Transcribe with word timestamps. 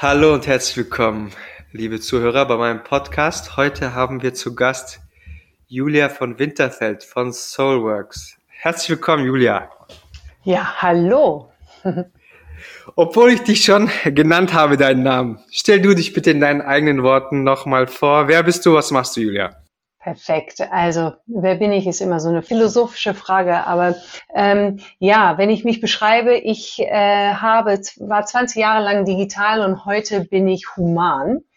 Hallo 0.00 0.32
und 0.32 0.46
herzlich 0.46 0.76
willkommen, 0.76 1.32
liebe 1.72 1.98
Zuhörer, 1.98 2.46
bei 2.46 2.56
meinem 2.56 2.84
Podcast. 2.84 3.56
Heute 3.56 3.96
haben 3.96 4.22
wir 4.22 4.32
zu 4.32 4.54
Gast 4.54 5.00
Julia 5.66 6.08
von 6.08 6.38
Winterfeld 6.38 7.02
von 7.02 7.32
Soulworks. 7.32 8.36
Herzlich 8.46 8.90
willkommen, 8.90 9.24
Julia. 9.24 9.68
Ja, 10.44 10.80
hallo. 10.80 11.50
Obwohl 12.94 13.30
ich 13.30 13.40
dich 13.40 13.64
schon 13.64 13.90
genannt 14.04 14.54
habe, 14.54 14.76
deinen 14.76 15.02
Namen, 15.02 15.40
stell 15.50 15.82
du 15.82 15.92
dich 15.96 16.12
bitte 16.12 16.30
in 16.30 16.38
deinen 16.38 16.62
eigenen 16.62 17.02
Worten 17.02 17.42
nochmal 17.42 17.88
vor. 17.88 18.28
Wer 18.28 18.44
bist 18.44 18.64
du, 18.66 18.74
was 18.74 18.92
machst 18.92 19.16
du, 19.16 19.22
Julia? 19.22 19.56
Perfekt. 20.08 20.62
Also, 20.70 21.12
wer 21.26 21.56
bin 21.56 21.70
ich, 21.70 21.86
ist 21.86 22.00
immer 22.00 22.18
so 22.18 22.30
eine 22.30 22.40
philosophische 22.40 23.12
Frage. 23.12 23.66
Aber 23.66 23.94
ähm, 24.34 24.80
ja, 24.98 25.36
wenn 25.36 25.50
ich 25.50 25.64
mich 25.64 25.82
beschreibe, 25.82 26.34
ich 26.34 26.78
äh, 26.78 27.34
habe, 27.34 27.78
war 27.98 28.24
20 28.24 28.56
Jahre 28.56 28.82
lang 28.82 29.04
digital 29.04 29.60
und 29.60 29.84
heute 29.84 30.24
bin 30.24 30.48
ich 30.48 30.76
human. 30.76 31.40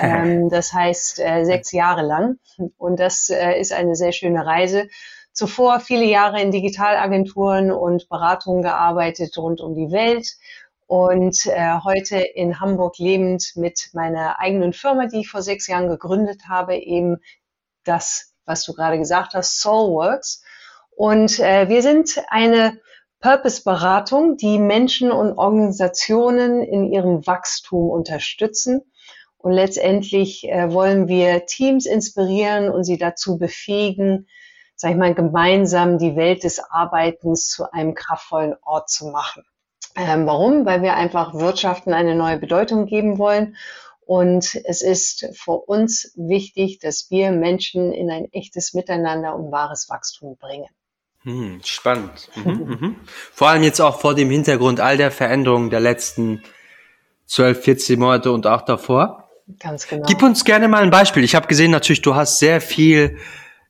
Ähm, 0.00 0.50
das 0.50 0.72
heißt 0.72 1.18
äh, 1.18 1.44
sechs 1.44 1.72
Jahre 1.72 2.02
lang. 2.02 2.36
Und 2.76 3.00
das 3.00 3.28
äh, 3.28 3.58
ist 3.58 3.72
eine 3.72 3.96
sehr 3.96 4.12
schöne 4.12 4.46
Reise. 4.46 4.86
Zuvor 5.32 5.80
viele 5.80 6.04
Jahre 6.04 6.40
in 6.40 6.52
Digitalagenturen 6.52 7.72
und 7.72 8.08
Beratungen 8.08 8.62
gearbeitet 8.62 9.36
rund 9.36 9.60
um 9.60 9.74
die 9.74 9.90
Welt 9.90 10.36
und 10.90 11.46
äh, 11.46 11.78
heute 11.84 12.18
in 12.18 12.58
Hamburg 12.58 12.98
lebend 12.98 13.52
mit 13.54 13.90
meiner 13.92 14.40
eigenen 14.40 14.72
Firma, 14.72 15.06
die 15.06 15.20
ich 15.20 15.28
vor 15.28 15.40
sechs 15.40 15.68
Jahren 15.68 15.88
gegründet 15.88 16.42
habe, 16.48 16.76
eben 16.76 17.18
das, 17.84 18.34
was 18.44 18.64
du 18.64 18.72
gerade 18.72 18.98
gesagt 18.98 19.34
hast, 19.34 19.60
Soulworks. 19.60 20.42
Und 20.90 21.38
äh, 21.38 21.68
wir 21.68 21.82
sind 21.82 22.20
eine 22.28 22.78
Purpose-Beratung, 23.20 24.36
die 24.36 24.58
Menschen 24.58 25.12
und 25.12 25.36
Organisationen 25.36 26.62
in 26.62 26.90
ihrem 26.90 27.26
Wachstum 27.26 27.90
unterstützen. 27.90 28.82
Und 29.36 29.52
letztendlich 29.52 30.48
äh, 30.48 30.72
wollen 30.72 31.08
wir 31.08 31.46
Teams 31.46 31.86
inspirieren 31.86 32.70
und 32.70 32.84
sie 32.84 32.98
dazu 32.98 33.38
befähigen, 33.38 34.26
sag 34.74 34.92
ich 34.92 34.96
mal, 34.96 35.14
gemeinsam 35.14 35.98
die 35.98 36.16
Welt 36.16 36.44
des 36.44 36.58
Arbeitens 36.58 37.48
zu 37.48 37.70
einem 37.72 37.94
kraftvollen 37.94 38.54
Ort 38.62 38.90
zu 38.90 39.08
machen. 39.08 39.44
Ähm, 39.96 40.26
warum? 40.26 40.66
Weil 40.66 40.82
wir 40.82 40.94
einfach 40.94 41.34
Wirtschaften 41.34 41.92
eine 41.92 42.14
neue 42.14 42.38
Bedeutung 42.38 42.86
geben 42.86 43.18
wollen 43.18 43.56
und 44.10 44.60
es 44.64 44.82
ist 44.82 45.28
für 45.34 45.52
uns 45.52 46.12
wichtig, 46.16 46.80
dass 46.80 47.12
wir 47.12 47.30
Menschen 47.30 47.92
in 47.92 48.10
ein 48.10 48.26
echtes 48.32 48.74
Miteinander 48.74 49.36
und 49.36 49.52
wahres 49.52 49.88
Wachstum 49.88 50.36
bringen. 50.36 50.66
Hm, 51.22 51.60
spannend. 51.64 52.28
Mhm, 52.34 52.50
mhm. 52.50 52.96
Vor 53.32 53.50
allem 53.50 53.62
jetzt 53.62 53.78
auch 53.78 54.00
vor 54.00 54.16
dem 54.16 54.28
Hintergrund 54.28 54.80
all 54.80 54.96
der 54.96 55.12
Veränderungen 55.12 55.70
der 55.70 55.78
letzten 55.78 56.42
12, 57.26 57.62
14 57.62 58.00
Monate 58.00 58.32
und 58.32 58.48
auch 58.48 58.62
davor. 58.62 59.30
Ganz 59.60 59.86
genau. 59.86 60.04
Gib 60.08 60.24
uns 60.24 60.44
gerne 60.44 60.66
mal 60.66 60.82
ein 60.82 60.90
Beispiel. 60.90 61.22
Ich 61.22 61.36
habe 61.36 61.46
gesehen, 61.46 61.70
natürlich, 61.70 62.02
du 62.02 62.16
hast 62.16 62.40
sehr 62.40 62.60
viel 62.60 63.16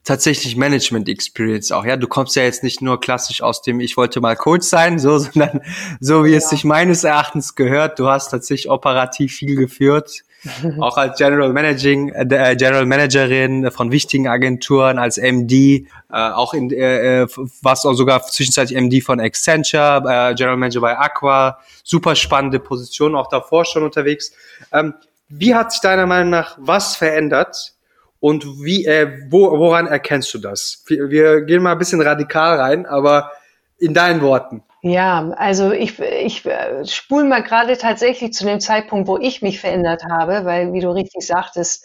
tatsächlich 0.04 0.56
Management 0.56 1.10
Experience 1.10 1.70
auch. 1.70 1.84
Ja, 1.84 1.98
du 1.98 2.08
kommst 2.08 2.34
ja 2.34 2.44
jetzt 2.44 2.62
nicht 2.62 2.80
nur 2.80 2.98
klassisch 2.98 3.42
aus 3.42 3.60
dem 3.60 3.78
Ich 3.80 3.98
wollte 3.98 4.22
mal 4.22 4.36
Coach 4.36 4.66
sein, 4.66 4.98
so, 4.98 5.18
sondern 5.18 5.60
so 6.00 6.24
wie 6.24 6.30
ja. 6.30 6.38
es 6.38 6.48
sich 6.48 6.64
meines 6.64 7.04
Erachtens 7.04 7.56
gehört. 7.56 7.98
Du 7.98 8.08
hast 8.08 8.30
tatsächlich 8.30 8.70
operativ 8.70 9.34
viel 9.34 9.54
geführt, 9.54 10.22
auch 10.80 10.96
als 10.96 11.18
General 11.18 11.52
Managing, 11.52 12.10
äh, 12.10 12.56
General 12.56 12.86
Managerin 12.86 13.70
von 13.70 13.92
wichtigen 13.92 14.28
Agenturen, 14.28 14.98
als 14.98 15.18
MD, 15.18 15.52
äh, 15.52 15.84
auch 16.10 16.54
in, 16.54 16.70
äh, 16.70 17.22
äh, 17.22 17.28
warst 17.62 17.86
auch 17.86 17.94
sogar 17.94 18.22
zwischenzeitlich 18.22 18.76
MD 18.76 19.02
von 19.02 19.20
Accenture, 19.20 20.02
äh, 20.06 20.34
General 20.34 20.56
Manager 20.56 20.80
bei 20.80 20.98
Aqua, 20.98 21.58
super 21.84 22.14
spannende 22.14 22.58
Position, 22.58 23.14
auch 23.14 23.28
davor 23.28 23.64
schon 23.64 23.82
unterwegs. 23.82 24.32
Ähm, 24.72 24.94
wie 25.28 25.54
hat 25.54 25.72
sich 25.72 25.80
deiner 25.80 26.06
Meinung 26.06 26.30
nach 26.30 26.56
was 26.58 26.96
verändert 26.96 27.74
und 28.18 28.44
wie, 28.62 28.84
äh, 28.86 29.26
wo, 29.28 29.58
woran 29.58 29.86
erkennst 29.86 30.32
du 30.34 30.38
das? 30.38 30.82
Wir, 30.86 31.10
wir 31.10 31.42
gehen 31.42 31.62
mal 31.62 31.72
ein 31.72 31.78
bisschen 31.78 32.00
radikal 32.00 32.58
rein, 32.58 32.86
aber 32.86 33.30
in 33.78 33.94
deinen 33.94 34.20
Worten. 34.20 34.62
Ja, 34.82 35.30
also 35.36 35.72
ich, 35.72 35.98
ich 36.00 36.46
äh, 36.46 36.84
spule 36.86 37.24
mal 37.26 37.42
gerade 37.42 37.76
tatsächlich 37.76 38.32
zu 38.32 38.44
dem 38.46 38.60
Zeitpunkt, 38.60 39.08
wo 39.08 39.18
ich 39.18 39.42
mich 39.42 39.60
verändert 39.60 40.04
habe, 40.04 40.44
weil, 40.46 40.72
wie 40.72 40.80
du 40.80 40.90
richtig 40.90 41.26
sagtest, 41.26 41.84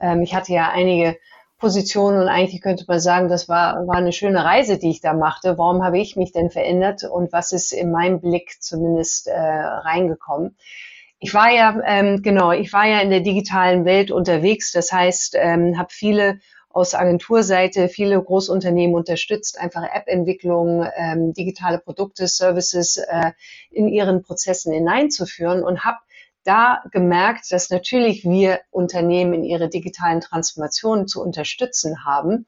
ähm, 0.00 0.20
ich 0.22 0.34
hatte 0.34 0.52
ja 0.52 0.68
einige 0.70 1.16
Positionen 1.58 2.20
und 2.20 2.28
eigentlich 2.28 2.60
könnte 2.60 2.84
man 2.86 3.00
sagen, 3.00 3.28
das 3.28 3.48
war, 3.48 3.86
war 3.86 3.96
eine 3.96 4.12
schöne 4.12 4.44
Reise, 4.44 4.78
die 4.78 4.90
ich 4.90 5.00
da 5.00 5.14
machte. 5.14 5.56
Warum 5.56 5.82
habe 5.82 5.98
ich 5.98 6.16
mich 6.16 6.32
denn 6.32 6.50
verändert 6.50 7.04
und 7.04 7.32
was 7.32 7.52
ist 7.52 7.72
in 7.72 7.90
meinem 7.90 8.20
Blick 8.20 8.56
zumindest 8.62 9.28
äh, 9.28 9.32
reingekommen? 9.38 10.56
Ich 11.20 11.32
war 11.32 11.50
ja, 11.50 11.80
ähm, 11.86 12.20
genau, 12.22 12.52
ich 12.52 12.72
war 12.74 12.86
ja 12.86 13.00
in 13.00 13.08
der 13.10 13.20
digitalen 13.20 13.86
Welt 13.86 14.10
unterwegs. 14.10 14.72
Das 14.72 14.92
heißt, 14.92 15.36
ähm, 15.38 15.78
habe 15.78 15.88
viele 15.90 16.40
aus 16.74 16.94
Agenturseite, 16.94 17.88
viele 17.88 18.20
Großunternehmen 18.20 18.96
unterstützt, 18.96 19.60
einfach 19.60 19.84
App-Entwicklung, 19.84 20.84
ähm, 20.96 21.32
digitale 21.32 21.78
Produkte, 21.78 22.26
Services 22.26 22.96
äh, 22.96 23.30
in 23.70 23.86
ihren 23.86 24.22
Prozessen 24.22 24.72
hineinzuführen 24.72 25.62
und 25.62 25.84
habe 25.84 25.98
da 26.42 26.82
gemerkt, 26.90 27.52
dass 27.52 27.70
natürlich 27.70 28.24
wir 28.24 28.60
Unternehmen 28.72 29.34
in 29.34 29.44
ihre 29.44 29.68
digitalen 29.68 30.20
Transformationen 30.20 31.06
zu 31.06 31.22
unterstützen 31.22 32.04
haben, 32.04 32.46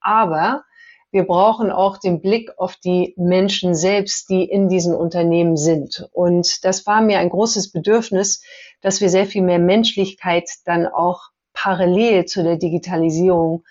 aber 0.00 0.62
wir 1.10 1.24
brauchen 1.24 1.72
auch 1.72 1.98
den 1.98 2.20
Blick 2.20 2.56
auf 2.58 2.76
die 2.76 3.14
Menschen 3.16 3.74
selbst, 3.74 4.30
die 4.30 4.44
in 4.44 4.68
diesen 4.68 4.94
Unternehmen 4.94 5.56
sind. 5.56 6.08
Und 6.12 6.64
das 6.64 6.86
war 6.86 7.00
mir 7.00 7.18
ein 7.18 7.28
großes 7.28 7.72
Bedürfnis, 7.72 8.42
dass 8.80 9.00
wir 9.00 9.08
sehr 9.08 9.26
viel 9.26 9.42
mehr 9.42 9.60
Menschlichkeit 9.60 10.48
dann 10.64 10.86
auch 10.86 11.30
parallel 11.54 12.26
zu 12.26 12.42
der 12.42 12.56
Digitalisierung 12.56 13.64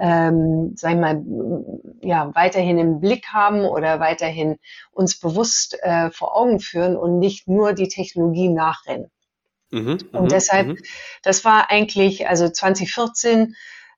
ähm, 0.00 0.72
sagen 0.76 1.00
wir 1.00 1.14
mal, 1.14 1.98
ja, 2.00 2.34
weiterhin 2.34 2.78
im 2.78 3.00
Blick 3.00 3.26
haben 3.34 3.66
oder 3.66 4.00
weiterhin 4.00 4.58
uns 4.92 5.20
bewusst 5.20 5.76
äh, 5.82 6.10
vor 6.10 6.34
Augen 6.34 6.58
führen 6.58 6.96
und 6.96 7.18
nicht 7.18 7.48
nur 7.48 7.74
die 7.74 7.88
Technologie 7.88 8.48
nachrennen. 8.48 9.10
Mhm, 9.70 9.98
und 10.12 10.22
mhm, 10.22 10.28
deshalb, 10.28 10.68
mhm. 10.68 10.78
das 11.22 11.44
war 11.44 11.70
eigentlich, 11.70 12.26
also 12.26 12.48
2014 12.48 13.54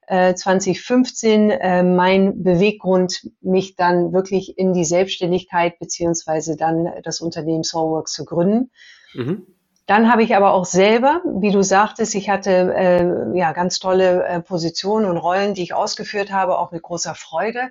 2015 0.09 1.51
äh, 1.51 1.59
äh, 1.61 1.83
mein 1.85 2.43
Beweggrund, 2.43 3.31
mich 3.41 3.77
dann 3.77 4.13
wirklich 4.13 4.59
in 4.59 4.73
die 4.75 4.85
Selbstständigkeit 4.85 5.79
beziehungsweise 5.79 6.57
dann 6.57 6.89
das 7.05 7.21
Unternehmen 7.21 7.63
Soulworks 7.63 8.13
zu 8.13 8.25
gründen. 8.25 8.73
Mhm. 9.15 9.47
Dann 9.87 10.11
habe 10.11 10.23
ich 10.23 10.37
aber 10.37 10.53
auch 10.53 10.65
selber, 10.65 11.23
wie 11.25 11.51
du 11.51 11.63
sagtest, 11.63 12.15
ich 12.15 12.31
hatte 12.31 12.73
äh, 12.75 13.39
ja 13.39 13.53
ganz 13.53 13.79
tolle 13.79 14.25
äh, 14.25 14.41
Positionen 14.41 15.07
und 15.07 15.17
Rollen, 15.17 15.55
die 15.55 15.63
ich 15.63 15.75
ausgeführt 15.75 16.31
habe, 16.31 16.59
auch 16.59 16.71
mit 16.71 16.83
großer 16.83 17.15
Freude. 17.15 17.71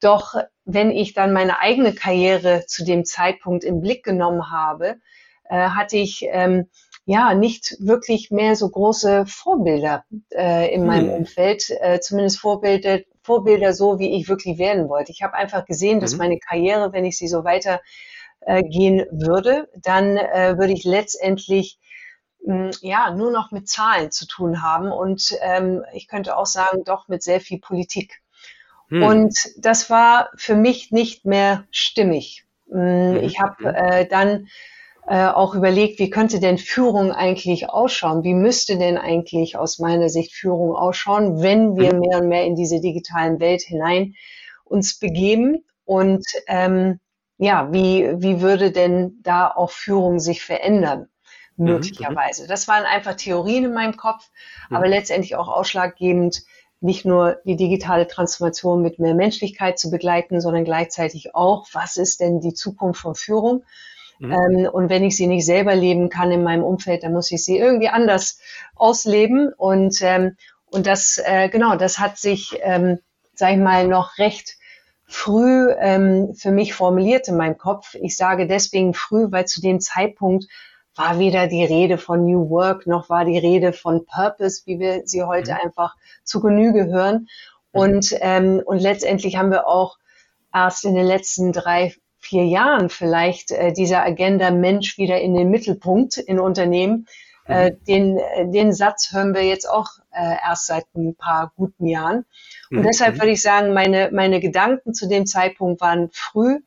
Doch 0.00 0.34
wenn 0.64 0.90
ich 0.90 1.12
dann 1.12 1.32
meine 1.32 1.60
eigene 1.60 1.94
Karriere 1.94 2.64
zu 2.66 2.84
dem 2.84 3.04
Zeitpunkt 3.04 3.64
im 3.64 3.80
Blick 3.80 4.02
genommen 4.02 4.50
habe, 4.50 4.96
äh, 5.44 5.68
hatte 5.68 5.96
ich 5.96 6.26
ähm, 6.30 6.68
ja 7.04 7.34
nicht 7.34 7.76
wirklich 7.80 8.30
mehr 8.30 8.56
so 8.56 8.68
große 8.68 9.26
Vorbilder 9.26 10.04
äh, 10.30 10.72
in 10.74 10.86
meinem 10.86 11.10
hm. 11.10 11.14
Umfeld, 11.14 11.70
äh, 11.80 12.00
zumindest 12.00 12.38
Vorbilder, 12.38 13.00
Vorbilder 13.22 13.74
so, 13.74 13.98
wie 13.98 14.16
ich 14.16 14.28
wirklich 14.28 14.58
werden 14.58 14.88
wollte. 14.88 15.12
Ich 15.12 15.22
habe 15.22 15.34
einfach 15.34 15.64
gesehen, 15.66 16.00
dass 16.00 16.12
mhm. 16.12 16.18
meine 16.18 16.38
Karriere, 16.38 16.92
wenn 16.92 17.04
ich 17.04 17.18
sie 17.18 17.28
so 17.28 17.44
weiter 17.44 17.80
äh, 18.46 18.62
gehen 18.62 19.06
würde, 19.10 19.68
dann 19.74 20.16
äh, 20.16 20.56
würde 20.58 20.72
ich 20.72 20.84
letztendlich 20.84 21.78
mh, 22.44 22.54
hm, 22.54 22.70
ja 22.80 23.14
nur 23.14 23.30
noch 23.30 23.50
mit 23.50 23.68
Zahlen 23.68 24.10
zu 24.10 24.26
tun 24.26 24.62
haben 24.62 24.90
und 24.90 25.36
ähm, 25.42 25.84
ich 25.92 26.08
könnte 26.08 26.36
auch 26.36 26.46
sagen, 26.46 26.84
doch 26.84 27.08
mit 27.08 27.22
sehr 27.22 27.40
viel 27.40 27.60
Politik. 27.60 28.22
Hm. 28.88 29.02
Und 29.02 29.38
das 29.58 29.90
war 29.90 30.30
für 30.36 30.54
mich 30.54 30.90
nicht 30.90 31.24
mehr 31.24 31.64
stimmig. 31.70 32.44
Hm, 32.70 33.16
ich 33.22 33.40
habe 33.40 33.74
äh, 33.74 34.06
dann 34.06 34.48
äh, 35.06 35.26
auch 35.26 35.54
überlegt, 35.54 35.98
wie 35.98 36.10
könnte 36.10 36.38
denn 36.38 36.58
Führung 36.58 37.10
eigentlich 37.10 37.68
ausschauen? 37.68 38.22
Wie 38.22 38.34
müsste 38.34 38.78
denn 38.78 38.98
eigentlich 38.98 39.56
aus 39.56 39.78
meiner 39.78 40.08
Sicht 40.08 40.32
Führung 40.32 40.76
ausschauen, 40.76 41.42
wenn 41.42 41.76
wir 41.76 41.94
mhm. 41.94 42.00
mehr 42.00 42.18
und 42.20 42.28
mehr 42.28 42.44
in 42.44 42.54
diese 42.54 42.80
digitalen 42.80 43.40
Welt 43.40 43.62
hinein 43.62 44.14
uns 44.64 44.98
begeben? 44.98 45.64
Und 45.84 46.24
ähm, 46.46 47.00
ja, 47.38 47.72
wie, 47.72 48.12
wie 48.18 48.40
würde 48.40 48.70
denn 48.70 49.18
da 49.22 49.48
auch 49.48 49.70
Führung 49.70 50.20
sich 50.20 50.44
verändern? 50.44 51.08
Mhm, 51.56 51.66
möglicherweise. 51.66 52.44
Mhm. 52.44 52.48
Das 52.48 52.68
waren 52.68 52.84
einfach 52.84 53.14
Theorien 53.14 53.64
in 53.64 53.74
meinem 53.74 53.96
Kopf, 53.96 54.30
mhm. 54.70 54.76
aber 54.76 54.88
letztendlich 54.88 55.36
auch 55.36 55.48
ausschlaggebend, 55.48 56.42
nicht 56.80 57.04
nur 57.04 57.38
die 57.44 57.56
digitale 57.56 58.08
Transformation 58.08 58.82
mit 58.82 58.98
mehr 58.98 59.14
Menschlichkeit 59.14 59.78
zu 59.78 59.88
begleiten, 59.88 60.40
sondern 60.40 60.64
gleichzeitig 60.64 61.32
auch, 61.34 61.68
was 61.72 61.96
ist 61.96 62.18
denn 62.18 62.40
die 62.40 62.54
Zukunft 62.54 63.00
von 63.00 63.14
Führung? 63.14 63.64
Mhm. 64.18 64.32
Ähm, 64.32 64.68
und 64.72 64.88
wenn 64.88 65.04
ich 65.04 65.16
sie 65.16 65.28
nicht 65.28 65.46
selber 65.46 65.76
leben 65.76 66.08
kann 66.08 66.32
in 66.32 66.42
meinem 66.42 66.64
Umfeld, 66.64 67.04
dann 67.04 67.12
muss 67.12 67.30
ich 67.30 67.44
sie 67.44 67.56
irgendwie 67.56 67.88
anders 67.88 68.40
ausleben. 68.74 69.52
Und, 69.56 69.98
ähm, 70.02 70.36
und 70.66 70.86
das, 70.86 71.22
äh, 71.24 71.48
genau, 71.48 71.76
das 71.76 72.00
hat 72.00 72.18
sich, 72.18 72.58
ähm, 72.62 72.98
sag 73.34 73.52
ich 73.52 73.58
mal, 73.58 73.86
noch 73.86 74.18
recht 74.18 74.56
früh 75.12 75.70
ähm, 75.78 76.34
für 76.34 76.50
mich 76.50 76.74
formuliert 76.74 77.28
in 77.28 77.36
meinem 77.36 77.58
Kopf. 77.58 77.94
Ich 78.00 78.16
sage 78.16 78.46
deswegen 78.46 78.94
früh, 78.94 79.26
weil 79.30 79.46
zu 79.46 79.60
dem 79.60 79.80
Zeitpunkt 79.80 80.46
war 80.94 81.18
weder 81.18 81.46
die 81.46 81.64
Rede 81.64 81.98
von 81.98 82.24
New 82.24 82.50
Work 82.50 82.86
noch 82.86 83.08
war 83.08 83.24
die 83.24 83.38
Rede 83.38 83.72
von 83.72 84.04
Purpose, 84.06 84.62
wie 84.66 84.78
wir 84.78 85.02
sie 85.04 85.22
heute 85.22 85.52
mhm. 85.52 85.58
einfach 85.64 85.94
zu 86.24 86.40
Genüge 86.40 86.86
hören. 86.86 87.28
Mhm. 87.72 87.80
Und, 87.80 88.14
ähm, 88.20 88.62
und 88.64 88.78
letztendlich 88.78 89.36
haben 89.36 89.50
wir 89.50 89.66
auch 89.68 89.98
erst 90.52 90.84
in 90.84 90.94
den 90.94 91.06
letzten 91.06 91.52
drei, 91.52 91.94
vier 92.18 92.46
Jahren 92.46 92.88
vielleicht 92.88 93.50
äh, 93.50 93.72
dieser 93.72 94.02
Agenda 94.02 94.50
Mensch 94.50 94.96
wieder 94.96 95.20
in 95.20 95.34
den 95.34 95.50
Mittelpunkt 95.50 96.16
in 96.16 96.38
Unternehmen. 96.38 97.06
Äh, 97.46 97.70
mhm. 97.70 97.84
den, 97.84 98.18
äh, 98.18 98.50
den 98.50 98.72
Satz 98.72 99.12
hören 99.12 99.34
wir 99.34 99.42
jetzt 99.42 99.68
auch 99.68 99.88
äh, 100.12 100.36
erst 100.44 100.66
seit 100.66 100.84
ein 100.94 101.16
paar 101.16 101.52
guten 101.56 101.86
Jahren. 101.86 102.24
Und 102.70 102.78
mhm. 102.78 102.82
deshalb 102.84 103.16
würde 103.16 103.32
ich 103.32 103.42
sagen, 103.42 103.72
meine, 103.72 104.10
meine 104.12 104.40
Gedanken 104.40 104.94
zu 104.94 105.08
dem 105.08 105.26
Zeitpunkt 105.26 105.80
waren 105.80 106.10
früh. 106.12 106.60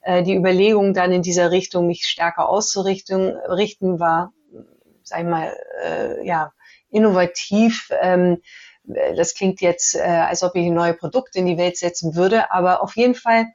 Äh, 0.00 0.22
die 0.22 0.36
Überlegung 0.36 0.94
dann 0.94 1.12
in 1.12 1.22
dieser 1.22 1.50
Richtung, 1.50 1.86
mich 1.86 2.06
stärker 2.06 2.48
auszurichten, 2.48 3.36
richten, 3.48 3.98
war, 4.00 4.32
sag 5.02 5.20
ich 5.20 5.26
mal, 5.26 5.56
äh, 5.84 6.26
ja, 6.26 6.52
innovativ. 6.90 7.90
Ähm, 8.00 8.42
das 9.16 9.34
klingt 9.34 9.60
jetzt, 9.60 9.96
äh, 9.96 10.00
als 10.00 10.42
ob 10.42 10.54
ich 10.54 10.66
ein 10.66 10.74
neues 10.74 10.96
Produkt 10.96 11.36
in 11.36 11.46
die 11.46 11.58
Welt 11.58 11.76
setzen 11.76 12.14
würde, 12.14 12.50
aber 12.50 12.82
auf 12.82 12.96
jeden 12.96 13.14
Fall 13.14 13.46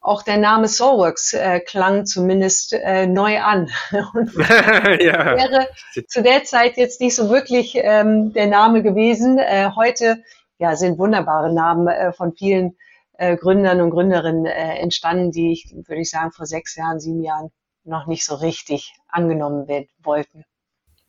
auch 0.00 0.22
der 0.22 0.38
Name 0.38 0.66
Soulworks 0.66 1.34
äh, 1.34 1.60
klang 1.60 2.06
zumindest 2.06 2.72
äh, 2.72 3.06
neu 3.06 3.40
an 3.40 3.70
und 4.14 4.34
ja. 4.36 5.36
wäre 5.36 5.68
zu 6.08 6.22
der 6.22 6.44
Zeit 6.44 6.76
jetzt 6.76 7.00
nicht 7.00 7.14
so 7.14 7.28
wirklich 7.28 7.74
ähm, 7.76 8.32
der 8.32 8.46
Name 8.46 8.82
gewesen. 8.82 9.38
Äh, 9.38 9.70
heute 9.76 10.22
ja, 10.58 10.74
sind 10.76 10.98
wunderbare 10.98 11.52
Namen 11.52 11.88
äh, 11.88 12.12
von 12.12 12.32
vielen 12.34 12.76
äh, 13.18 13.36
Gründern 13.36 13.80
und 13.80 13.90
Gründerinnen 13.90 14.46
äh, 14.46 14.78
entstanden, 14.78 15.30
die 15.30 15.52
ich, 15.52 15.70
würde 15.74 16.00
ich 16.00 16.10
sagen, 16.10 16.32
vor 16.32 16.46
sechs 16.46 16.76
Jahren, 16.76 17.00
sieben 17.00 17.22
Jahren 17.22 17.50
noch 17.84 18.06
nicht 18.06 18.24
so 18.24 18.34
richtig 18.34 18.94
angenommen 19.08 19.68
werden 19.68 19.88
wollten. 20.02 20.44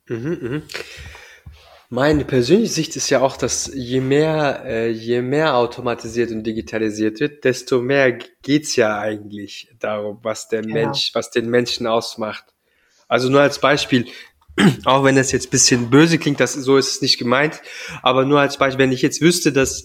Mhm, 0.08 0.38
mh. 0.42 0.62
Meine 1.94 2.24
persönliche 2.24 2.72
Sicht 2.72 2.96
ist 2.96 3.10
ja 3.10 3.20
auch, 3.20 3.36
dass 3.36 3.70
je 3.74 4.00
mehr, 4.00 4.64
äh, 4.66 4.90
je 4.92 5.22
mehr 5.22 5.58
automatisiert 5.58 6.32
und 6.32 6.44
digitalisiert 6.44 7.20
wird, 7.20 7.44
desto 7.44 7.82
mehr 7.82 8.18
geht's 8.42 8.78
ja 8.78 8.98
eigentlich 8.98 9.76
darum, 9.78 10.18
was 10.24 10.48
der 10.48 10.62
genau. 10.62 10.74
Mensch, 10.74 11.12
was 11.14 11.32
den 11.32 11.50
Menschen 11.50 11.88
ausmacht. 11.88 12.46
Also 13.10 13.28
nur 13.28 13.42
als 13.42 13.60
Beispiel, 13.60 14.06
auch 14.86 15.04
wenn 15.04 15.18
das 15.18 15.34
jetzt 15.34 15.52
bisschen 15.52 15.90
böse 15.90 16.18
klingt, 16.18 16.40
das, 16.40 16.54
so 16.54 16.78
ist 16.78 16.92
es 16.92 17.02
nicht 17.02 17.18
gemeint, 17.18 17.62
aber 18.02 18.24
nur 18.24 18.40
als 18.40 18.56
Beispiel, 18.56 18.86
wenn 18.86 18.94
ich 18.94 19.02
jetzt 19.02 19.20
wüsste, 19.20 19.52
dass 19.52 19.84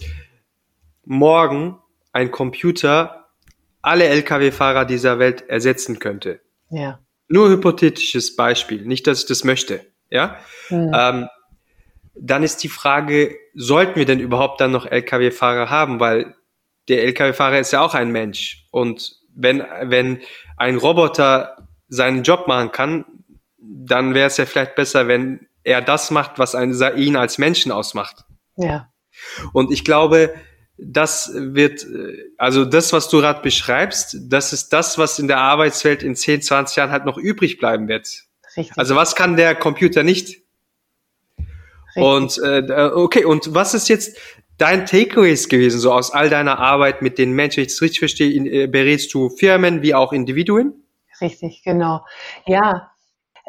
morgen 1.04 1.76
ein 2.12 2.30
Computer 2.30 3.30
alle 3.82 4.04
Lkw-Fahrer 4.04 4.84
dieser 4.84 5.18
Welt 5.18 5.48
ersetzen 5.48 5.98
könnte. 5.98 6.40
Ja. 6.70 7.00
Nur 7.26 7.50
hypothetisches 7.50 8.36
Beispiel, 8.36 8.82
nicht, 8.82 9.08
dass 9.08 9.22
ich 9.22 9.26
das 9.26 9.42
möchte. 9.42 9.84
Ja. 10.08 10.38
Mhm. 10.70 10.92
Ähm, 10.94 11.28
dann 12.18 12.42
ist 12.42 12.62
die 12.62 12.68
Frage, 12.68 13.36
sollten 13.54 13.96
wir 13.96 14.06
denn 14.06 14.20
überhaupt 14.20 14.60
dann 14.60 14.72
noch 14.72 14.86
Lkw-Fahrer 14.86 15.70
haben? 15.70 16.00
Weil 16.00 16.34
der 16.88 17.04
Lkw-Fahrer 17.04 17.58
ist 17.58 17.72
ja 17.72 17.80
auch 17.82 17.94
ein 17.94 18.10
Mensch. 18.10 18.66
Und 18.70 19.16
wenn, 19.34 19.64
wenn 19.82 20.20
ein 20.56 20.76
Roboter 20.76 21.68
seinen 21.88 22.22
Job 22.22 22.48
machen 22.48 22.72
kann, 22.72 23.04
dann 23.58 24.14
wäre 24.14 24.28
es 24.28 24.36
ja 24.36 24.46
vielleicht 24.46 24.74
besser, 24.74 25.08
wenn 25.08 25.46
er 25.62 25.82
das 25.82 26.10
macht, 26.10 26.38
was 26.38 26.54
einen, 26.54 26.74
ihn 26.96 27.16
als 27.16 27.38
Menschen 27.38 27.72
ausmacht. 27.72 28.24
Ja. 28.56 28.92
Und 29.52 29.72
ich 29.72 29.84
glaube, 29.84 30.34
das 30.78 31.30
wird, 31.34 31.86
also 32.38 32.64
das, 32.64 32.92
was 32.92 33.08
du 33.08 33.18
gerade 33.18 33.42
beschreibst, 33.42 34.16
das 34.28 34.52
ist 34.52 34.72
das, 34.72 34.98
was 34.98 35.18
in 35.18 35.26
der 35.26 35.38
Arbeitswelt 35.38 36.02
in 36.02 36.14
10, 36.14 36.42
20 36.42 36.76
Jahren 36.76 36.90
halt 36.90 37.04
noch 37.04 37.18
übrig 37.18 37.58
bleiben 37.58 37.88
wird. 37.88 38.24
Richtig. 38.56 38.78
Also 38.78 38.94
was 38.94 39.14
kann 39.14 39.36
der 39.36 39.54
Computer 39.54 40.02
nicht? 40.02 40.45
Und 42.02 42.38
äh, 42.42 42.90
okay, 42.94 43.24
und 43.24 43.54
was 43.54 43.74
ist 43.74 43.88
jetzt 43.88 44.18
dein 44.58 44.86
Takeaways 44.86 45.48
gewesen, 45.48 45.80
so 45.80 45.92
aus 45.92 46.12
all 46.12 46.30
deiner 46.30 46.58
Arbeit 46.58 47.02
mit 47.02 47.18
den 47.18 47.32
Menschen? 47.32 47.58
Wenn 47.58 47.64
ich 47.66 47.72
das 47.72 47.82
richtig 47.82 47.98
verstehe, 48.00 48.32
in, 48.32 48.46
äh, 48.46 48.66
berätst 48.66 49.12
du 49.14 49.28
Firmen 49.30 49.82
wie 49.82 49.94
auch 49.94 50.12
Individuen? 50.12 50.84
Richtig, 51.20 51.62
genau. 51.64 52.04
Ja, 52.46 52.90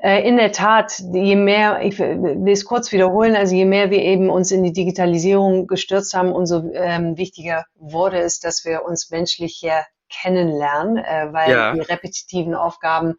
äh, 0.02 0.28
in 0.28 0.38
der 0.38 0.52
Tat, 0.52 1.00
je 1.00 1.36
mehr, 1.36 1.82
ich 1.82 1.98
will 1.98 2.52
es 2.52 2.66
kurz 2.66 2.92
wiederholen, 2.92 3.36
also 3.36 3.56
je 3.56 3.66
mehr 3.66 3.90
wir 3.90 4.02
eben 4.02 4.30
uns 4.30 4.52
in 4.52 4.64
die 4.64 4.74
Digitalisierung 4.74 5.66
gestürzt 5.66 6.14
haben, 6.14 6.32
umso 6.32 6.72
ähm, 6.74 7.18
wichtiger 7.18 7.66
wurde 7.76 8.20
es, 8.20 8.40
dass 8.40 8.64
wir 8.64 8.86
uns 8.86 9.10
menschlich 9.10 9.58
hier 9.60 9.86
kennenlernen, 10.10 10.98
äh, 10.98 11.34
weil 11.34 11.52
ja. 11.52 11.74
die 11.74 11.82
repetitiven 11.82 12.54
Aufgaben 12.54 13.16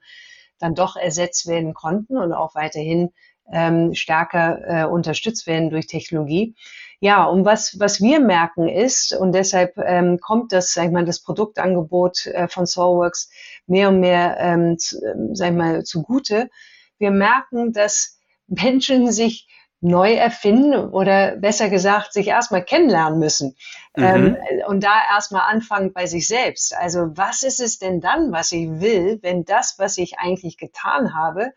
dann 0.61 0.75
doch 0.75 0.97
ersetzt 0.97 1.49
werden 1.49 1.75
konnten 1.75 2.17
und 2.17 2.33
auch 2.33 2.55
weiterhin 2.55 3.11
ähm, 3.53 3.95
stärker 3.95 4.61
äh, 4.67 4.85
unterstützt 4.87 5.47
werden 5.47 5.71
durch 5.71 5.87
Technologie. 5.87 6.55
Ja, 7.01 7.25
und 7.25 7.45
was, 7.45 7.79
was 7.79 8.01
wir 8.01 8.19
merken 8.19 8.69
ist, 8.69 9.15
und 9.15 9.33
deshalb 9.33 9.79
ähm, 9.79 10.19
kommt 10.21 10.53
das, 10.53 10.75
sag 10.75 10.87
ich 10.87 10.91
mal, 10.91 11.05
das 11.05 11.23
Produktangebot 11.23 12.27
äh, 12.27 12.49
von 12.49 12.67
Soulworks 12.67 13.31
mehr 13.67 13.91
und 13.91 14.01
mehr, 14.01 14.37
ähm, 14.41 14.79
zu, 14.79 15.01
ähm, 15.05 15.35
sag 15.35 15.51
ich 15.51 15.57
mal, 15.57 15.85
zugute. 15.85 16.51
Wir 16.99 17.13
merken, 17.13 17.73
dass 17.73 18.19
Menschen 18.49 19.13
sich 19.13 19.47
neu 19.81 20.15
erfinden 20.15 20.75
oder 20.75 21.37
besser 21.37 21.71
gesagt 21.71 22.13
sich 22.13 22.27
erstmal 22.27 22.65
kennenlernen 22.65 23.21
müssen 23.21 23.55
mhm. 23.97 24.03
ähm, 24.03 24.37
und 24.67 24.83
da 24.83 25.01
erstmal 25.13 25.43
anfangen 25.43 25.93
bei 25.93 26.07
sich 26.07 26.27
selbst. 26.27 26.75
Also 26.75 27.17
was 27.17 27.45
ist 27.45 27.61
es 27.61 27.79
denn 27.79 28.01
dann, 28.01 28.33
was 28.33 28.51
ich 28.51 28.69
will, 28.81 29.21
wenn 29.23 29.45
das, 29.45 29.77
was 29.79 29.99
ich 29.99 30.19
eigentlich 30.19 30.59
getan 30.59 31.15
habe, 31.15 31.53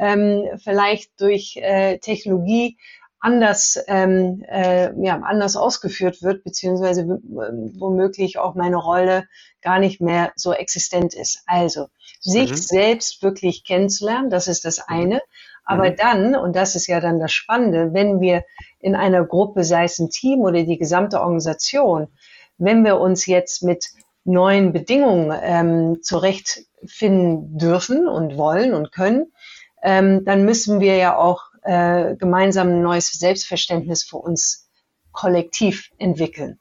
ähm, 0.00 0.48
vielleicht 0.62 1.20
durch 1.20 1.56
äh, 1.56 1.98
Technologie 1.98 2.78
anders, 3.20 3.78
ähm, 3.86 4.42
äh, 4.48 4.90
ja, 5.04 5.20
anders 5.20 5.54
ausgeführt 5.56 6.22
wird, 6.22 6.42
beziehungsweise 6.42 7.06
womöglich 7.06 8.38
auch 8.38 8.54
meine 8.54 8.76
Rolle 8.76 9.28
gar 9.60 9.78
nicht 9.78 10.00
mehr 10.00 10.32
so 10.36 10.54
existent 10.54 11.12
ist. 11.12 11.42
Also 11.46 11.88
sich 12.18 12.50
mhm. 12.50 12.56
selbst 12.56 13.22
wirklich 13.22 13.64
kennenzulernen, 13.64 14.30
das 14.30 14.48
ist 14.48 14.64
das 14.64 14.78
mhm. 14.78 14.84
eine. 14.88 15.20
Aber 15.64 15.90
mhm. 15.90 15.96
dann, 15.96 16.34
und 16.34 16.56
das 16.56 16.74
ist 16.74 16.86
ja 16.86 17.00
dann 17.00 17.20
das 17.20 17.32
Spannende, 17.32 17.92
wenn 17.92 18.20
wir 18.20 18.42
in 18.80 18.96
einer 18.96 19.24
Gruppe, 19.24 19.64
sei 19.64 19.84
es 19.84 19.98
ein 19.98 20.08
Team 20.08 20.40
oder 20.40 20.62
die 20.62 20.78
gesamte 20.78 21.20
Organisation, 21.20 22.08
wenn 22.56 22.84
wir 22.84 22.98
uns 22.98 23.26
jetzt 23.26 23.62
mit 23.62 23.84
neuen 24.24 24.72
Bedingungen 24.72 25.38
ähm, 25.42 25.98
zurechtfinden 26.02 27.58
dürfen 27.58 28.08
und 28.08 28.38
wollen 28.38 28.72
und 28.72 28.92
können, 28.92 29.32
ähm, 29.82 30.24
dann 30.24 30.44
müssen 30.44 30.80
wir 30.80 30.96
ja 30.96 31.16
auch 31.16 31.42
äh, 31.62 32.16
gemeinsam 32.16 32.68
ein 32.68 32.82
neues 32.82 33.10
Selbstverständnis 33.12 34.04
für 34.04 34.16
uns 34.16 34.68
kollektiv 35.12 35.90
entwickeln. 35.98 36.58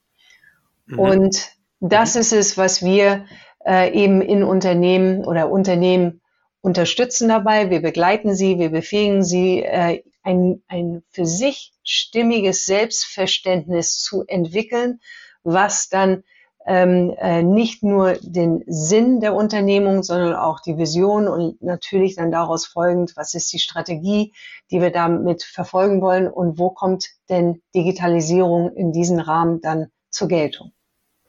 Mhm. 0.86 1.00
Und 1.00 1.52
das 1.80 2.16
mhm. 2.16 2.22
ist 2.22 2.34
es, 2.34 2.58
was 2.58 2.84
wir 2.84 3.26
äh, 3.66 3.94
eben 3.94 4.22
in 4.22 4.44
Unternehmen 4.44 5.26
oder 5.26 5.50
Unternehmen 5.50 6.22
unterstützen 6.62 7.30
dabei. 7.30 7.70
Wir 7.70 7.82
begleiten 7.82 8.36
sie, 8.36 8.60
wir 8.60 8.70
befähigen 8.70 9.24
sie, 9.24 9.64
äh, 9.64 10.04
ein, 10.24 10.62
ein 10.68 11.04
für 11.10 11.26
sich 11.26 11.74
stimmiges 11.84 12.66
Selbstverständnis 12.66 14.02
zu 14.02 14.26
entwickeln, 14.28 15.00
was 15.44 15.90
dann 15.90 16.24
ähm, 16.70 17.16
äh, 17.18 17.42
nicht 17.42 17.82
nur 17.82 18.14
den 18.22 18.64
Sinn 18.68 19.22
der 19.22 19.34
Unternehmung, 19.34 20.04
sondern 20.04 20.36
auch 20.36 20.60
die 20.60 20.78
Vision 20.78 21.28
und 21.28 21.60
natürlich 21.64 22.16
dann 22.16 22.32
daraus 22.32 22.68
folgend, 22.68 23.14
was 23.16 23.34
ist 23.34 23.52
die 23.52 23.58
Strategie, 23.58 24.34
die 24.70 24.80
wir 24.80 24.92
damit 24.92 25.42
verfolgen 25.42 26.00
wollen 26.00 26.28
und 26.28 26.60
wo 26.60 26.70
kommt 26.70 27.08
denn 27.28 27.64
Digitalisierung 27.74 28.72
in 28.76 28.92
diesem 28.92 29.18
Rahmen 29.18 29.62
dann 29.62 29.88
zur 30.12 30.28
Geltung. 30.28 30.72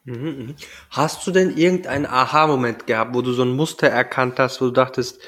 Mhm, 0.04 0.14
mhm. 0.14 0.54
Hast 0.90 1.26
du 1.26 1.30
denn 1.30 1.56
irgendeinen 1.56 2.04
Aha-Moment 2.04 2.86
gehabt, 2.86 3.14
wo 3.14 3.22
du 3.22 3.32
so 3.32 3.42
ein 3.42 3.56
Muster 3.56 3.88
erkannt 3.88 4.38
hast, 4.38 4.60
wo 4.60 4.66
du 4.66 4.72
dachtest, 4.72 5.22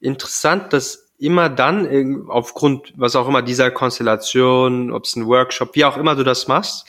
interessant, 0.00 0.72
dass 0.72 1.12
immer 1.16 1.48
dann, 1.48 2.26
aufgrund, 2.28 2.92
was 2.96 3.14
auch 3.14 3.28
immer, 3.28 3.40
dieser 3.40 3.70
Konstellation, 3.70 4.90
ob 4.90 5.04
es 5.04 5.14
ein 5.14 5.28
Workshop, 5.28 5.76
wie 5.76 5.84
auch 5.84 5.96
immer 5.96 6.16
du 6.16 6.24
das 6.24 6.48
machst, 6.48 6.88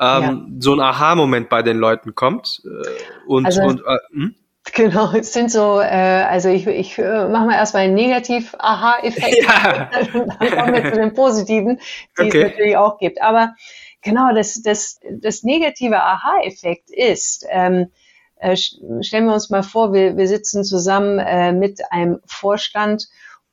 ähm, 0.00 0.22
ja. 0.22 0.46
so 0.58 0.74
ein 0.74 0.80
Aha-Moment 0.80 1.48
bei 1.48 1.62
den 1.62 1.78
Leuten 1.78 2.14
kommt. 2.14 2.62
Äh, 2.64 2.88
und, 3.26 3.46
also, 3.46 3.62
und 3.62 3.80
äh, 3.80 3.98
hm? 4.12 4.34
Genau, 4.72 5.12
es 5.12 5.32
sind 5.32 5.50
so, 5.50 5.78
äh, 5.78 5.84
also 5.84 6.48
ich, 6.48 6.66
ich 6.66 6.98
äh, 6.98 7.28
mache 7.28 7.46
mal 7.46 7.54
erstmal 7.54 7.82
einen 7.82 7.94
Negativ-Aha-Effekt, 7.94 9.44
ja. 9.44 9.90
dann 10.12 10.50
kommen 10.50 10.74
wir 10.74 10.92
zu 10.92 10.98
den 10.98 11.12
positiven, 11.12 11.80
die 12.18 12.22
okay. 12.22 12.42
es 12.42 12.50
natürlich 12.50 12.76
auch 12.76 12.98
gibt. 12.98 13.20
Aber 13.20 13.54
genau, 14.00 14.34
das, 14.34 14.62
das, 14.62 14.98
das 15.20 15.42
negative 15.42 16.02
Aha-Effekt 16.02 16.90
ist, 16.90 17.46
ähm, 17.50 17.90
äh, 18.36 18.56
stellen 18.56 19.26
wir 19.26 19.34
uns 19.34 19.50
mal 19.50 19.62
vor, 19.62 19.92
wir, 19.92 20.16
wir 20.16 20.28
sitzen 20.28 20.64
zusammen 20.64 21.18
äh, 21.18 21.52
mit 21.52 21.80
einem 21.92 22.20
Vorstand 22.26 23.08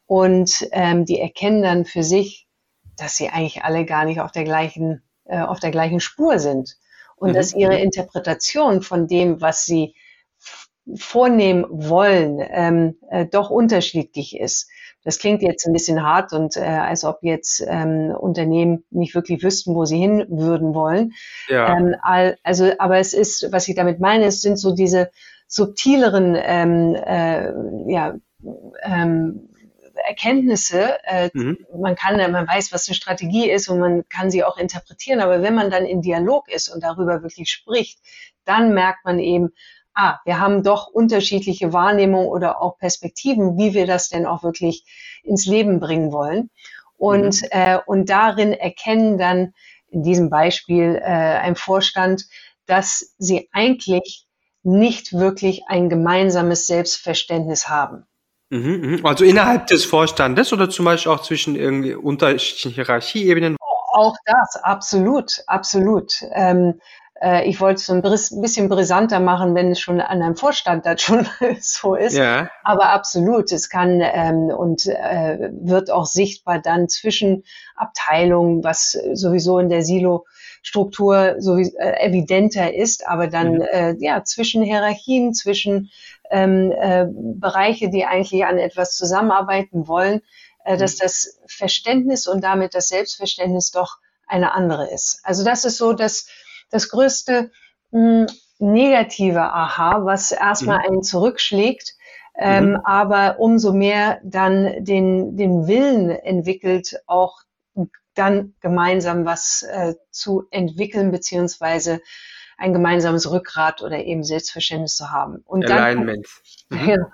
und 0.05 0.67
ähm, 0.71 1.05
die 1.05 1.19
erkennen 1.19 1.61
dann 1.61 1.85
für 1.85 2.03
sich, 2.03 2.47
dass 2.97 3.17
sie 3.17 3.29
eigentlich 3.29 3.63
alle 3.63 3.85
gar 3.85 4.05
nicht 4.05 4.21
auf 4.21 4.31
der 4.31 4.45
gleichen 4.45 5.03
äh, 5.31 5.39
auf 5.39 5.59
der 5.59 5.71
gleichen 5.71 5.99
Spur 5.99 6.39
sind 6.39 6.77
und 7.15 7.29
mhm. 7.29 7.33
dass 7.33 7.53
ihre 7.53 7.79
Interpretation 7.79 8.81
von 8.81 9.07
dem, 9.07 9.41
was 9.41 9.65
sie 9.65 9.95
vornehmen 10.95 11.65
wollen, 11.69 12.39
ähm, 12.51 12.97
äh, 13.09 13.25
doch 13.25 13.49
unterschiedlich 13.49 14.37
ist. 14.37 14.69
Das 15.03 15.19
klingt 15.19 15.41
jetzt 15.41 15.65
ein 15.65 15.73
bisschen 15.73 16.03
hart 16.03 16.33
und 16.33 16.57
äh, 16.57 16.61
als 16.61 17.05
ob 17.05 17.19
jetzt 17.21 17.63
ähm, 17.67 18.13
Unternehmen 18.19 18.83
nicht 18.91 19.15
wirklich 19.15 19.41
wüssten, 19.41 19.73
wo 19.73 19.85
sie 19.85 19.97
hin 19.97 20.25
würden 20.29 20.75
wollen. 20.75 21.13
Ja. 21.47 21.77
Ähm, 21.77 21.95
also, 22.43 22.71
aber 22.77 22.97
es 22.97 23.13
ist, 23.13 23.47
was 23.51 23.67
ich 23.67 23.75
damit 23.75 23.99
meine, 23.99 24.25
es 24.25 24.41
sind 24.41 24.57
so 24.57 24.75
diese 24.75 25.09
subtileren 25.47 26.37
ähm, 26.39 26.95
äh, 26.95 27.51
ja, 27.91 28.15
ähm, 28.83 29.49
Erkenntnisse. 30.05 30.97
Äh, 31.03 31.29
mhm. 31.33 31.65
Man 31.75 31.95
kann, 31.95 32.17
man 32.31 32.47
weiß, 32.47 32.71
was 32.71 32.87
eine 32.87 32.95
Strategie 32.95 33.49
ist 33.49 33.67
und 33.69 33.79
man 33.79 34.07
kann 34.09 34.31
sie 34.31 34.43
auch 34.43 34.57
interpretieren. 34.57 35.21
Aber 35.21 35.41
wenn 35.41 35.55
man 35.55 35.71
dann 35.71 35.85
in 35.85 36.01
Dialog 36.01 36.49
ist 36.49 36.69
und 36.69 36.83
darüber 36.83 37.23
wirklich 37.23 37.49
spricht, 37.49 37.99
dann 38.45 38.73
merkt 38.73 39.05
man 39.05 39.19
eben, 39.19 39.49
ah, 39.93 40.19
wir 40.25 40.39
haben 40.39 40.63
doch 40.63 40.87
unterschiedliche 40.87 41.73
Wahrnehmungen 41.73 42.27
oder 42.27 42.61
auch 42.61 42.77
Perspektiven, 42.77 43.57
wie 43.57 43.73
wir 43.73 43.85
das 43.85 44.09
denn 44.09 44.25
auch 44.25 44.43
wirklich 44.43 44.85
ins 45.23 45.45
Leben 45.45 45.79
bringen 45.79 46.11
wollen. 46.11 46.49
Und, 46.97 47.41
mhm. 47.41 47.47
äh, 47.51 47.79
und 47.85 48.09
darin 48.09 48.53
erkennen 48.53 49.17
dann 49.17 49.53
in 49.87 50.03
diesem 50.03 50.29
Beispiel 50.29 50.95
äh, 51.01 51.05
ein 51.05 51.55
Vorstand, 51.55 52.25
dass 52.65 53.13
sie 53.17 53.49
eigentlich 53.51 54.27
nicht 54.63 55.13
wirklich 55.13 55.63
ein 55.67 55.89
gemeinsames 55.89 56.67
Selbstverständnis 56.67 57.67
haben. 57.67 58.05
Mhm, 58.51 58.81
mhm. 58.81 59.05
Also 59.05 59.23
innerhalb 59.23 59.67
des 59.67 59.85
Vorstandes 59.85 60.51
oder 60.51 60.69
zum 60.69 60.83
Beispiel 60.83 61.11
auch 61.11 61.21
zwischen 61.21 61.55
irgendwie 61.55 61.95
unterschiedlichen 61.95 62.73
Hierarchieebenen? 62.75 63.55
Auch 63.93 64.15
das, 64.25 64.61
absolut, 64.61 65.41
absolut. 65.47 66.21
Ähm, 66.33 66.81
äh, 67.21 67.47
ich 67.47 67.61
wollte 67.61 67.75
es 67.75 67.85
so 67.85 67.93
ein 67.93 68.41
bisschen 68.41 68.67
brisanter 68.67 69.21
machen, 69.21 69.55
wenn 69.55 69.71
es 69.71 69.79
schon 69.79 70.01
an 70.01 70.21
einem 70.21 70.35
Vorstand 70.35 70.85
das 70.85 71.01
schon 71.01 71.25
so 71.61 71.95
ist. 71.95 72.17
Ja. 72.17 72.49
Aber 72.65 72.89
absolut, 72.89 73.53
es 73.53 73.69
kann 73.69 74.01
ähm, 74.01 74.49
und 74.49 74.85
äh, 74.85 75.49
wird 75.53 75.89
auch 75.89 76.05
sichtbar 76.05 76.59
dann 76.59 76.89
zwischen 76.89 77.43
Abteilungen, 77.77 78.65
was 78.65 78.97
sowieso 79.13 79.59
in 79.59 79.69
der 79.69 79.83
Silo 79.83 80.25
Struktur 80.63 81.37
so 81.39 81.57
äh, 81.57 82.05
evidenter 82.05 82.73
ist, 82.73 83.07
aber 83.07 83.27
dann 83.27 83.53
mhm. 83.53 83.61
äh, 83.61 83.95
ja 83.99 84.23
zwischen 84.23 84.61
Hierarchien, 84.61 85.33
zwischen 85.33 85.89
ähm, 86.31 86.71
äh, 86.71 87.05
Bereiche, 87.11 87.89
die 87.89 88.05
eigentlich 88.05 88.45
an 88.45 88.57
etwas 88.57 88.95
zusammenarbeiten 88.95 89.87
wollen, 89.87 90.21
äh, 90.65 90.77
dass 90.77 90.95
mhm. 90.95 90.99
das 91.03 91.39
Verständnis 91.47 92.27
und 92.27 92.43
damit 92.43 92.73
das 92.73 92.87
Selbstverständnis 92.87 93.71
doch 93.71 93.97
eine 94.27 94.53
andere 94.53 94.89
ist. 94.89 95.19
Also 95.23 95.43
das 95.43 95.65
ist 95.65 95.77
so 95.77 95.93
das 95.93 96.27
das 96.71 96.89
größte 96.89 97.51
mh, 97.91 97.99
hm, 97.99 98.27
negative 98.59 99.41
Aha, 99.41 100.05
was 100.05 100.31
erstmal 100.31 100.79
mhm. 100.79 100.85
einen 100.85 101.03
zurückschlägt, 101.03 101.95
ähm, 102.37 102.71
mhm. 102.71 102.75
aber 102.85 103.39
umso 103.39 103.73
mehr 103.73 104.21
dann 104.23 104.83
den, 104.85 105.35
den 105.35 105.67
Willen 105.67 106.09
entwickelt, 106.09 107.01
auch 107.07 107.41
dann 108.13 108.55
gemeinsam 108.61 109.25
was 109.25 109.63
äh, 109.63 109.95
zu 110.11 110.43
entwickeln, 110.51 111.11
beziehungsweise 111.11 112.01
ein 112.61 112.73
gemeinsames 112.73 113.29
Rückgrat 113.29 113.81
oder 113.81 113.97
eben 114.05 114.23
Selbstverständnis 114.23 114.95
zu 114.95 115.11
haben. 115.11 115.43
Und 115.45 115.69
Alignment. 115.69 116.27
Dann, 116.69 116.79
mhm. 116.85 117.05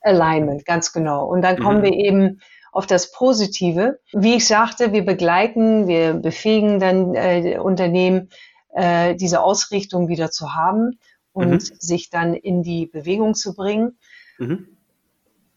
Alignment, 0.00 0.64
ganz 0.64 0.92
genau. 0.92 1.26
Und 1.26 1.42
dann 1.42 1.58
kommen 1.58 1.78
mhm. 1.78 1.84
wir 1.84 1.92
eben 1.92 2.40
auf 2.72 2.86
das 2.86 3.12
Positive. 3.12 4.00
Wie 4.12 4.34
ich 4.34 4.46
sagte, 4.46 4.92
wir 4.92 5.04
begleiten, 5.04 5.86
wir 5.86 6.14
befähigen 6.14 6.80
dann 6.80 7.14
äh, 7.14 7.58
Unternehmen 7.58 8.30
äh, 8.74 9.14
diese 9.14 9.40
Ausrichtung 9.40 10.08
wieder 10.08 10.30
zu 10.30 10.54
haben 10.54 10.98
und 11.32 11.52
mhm. 11.52 11.76
sich 11.78 12.10
dann 12.10 12.34
in 12.34 12.62
die 12.62 12.86
Bewegung 12.86 13.34
zu 13.34 13.54
bringen. 13.54 13.98
Mhm. 14.38 14.76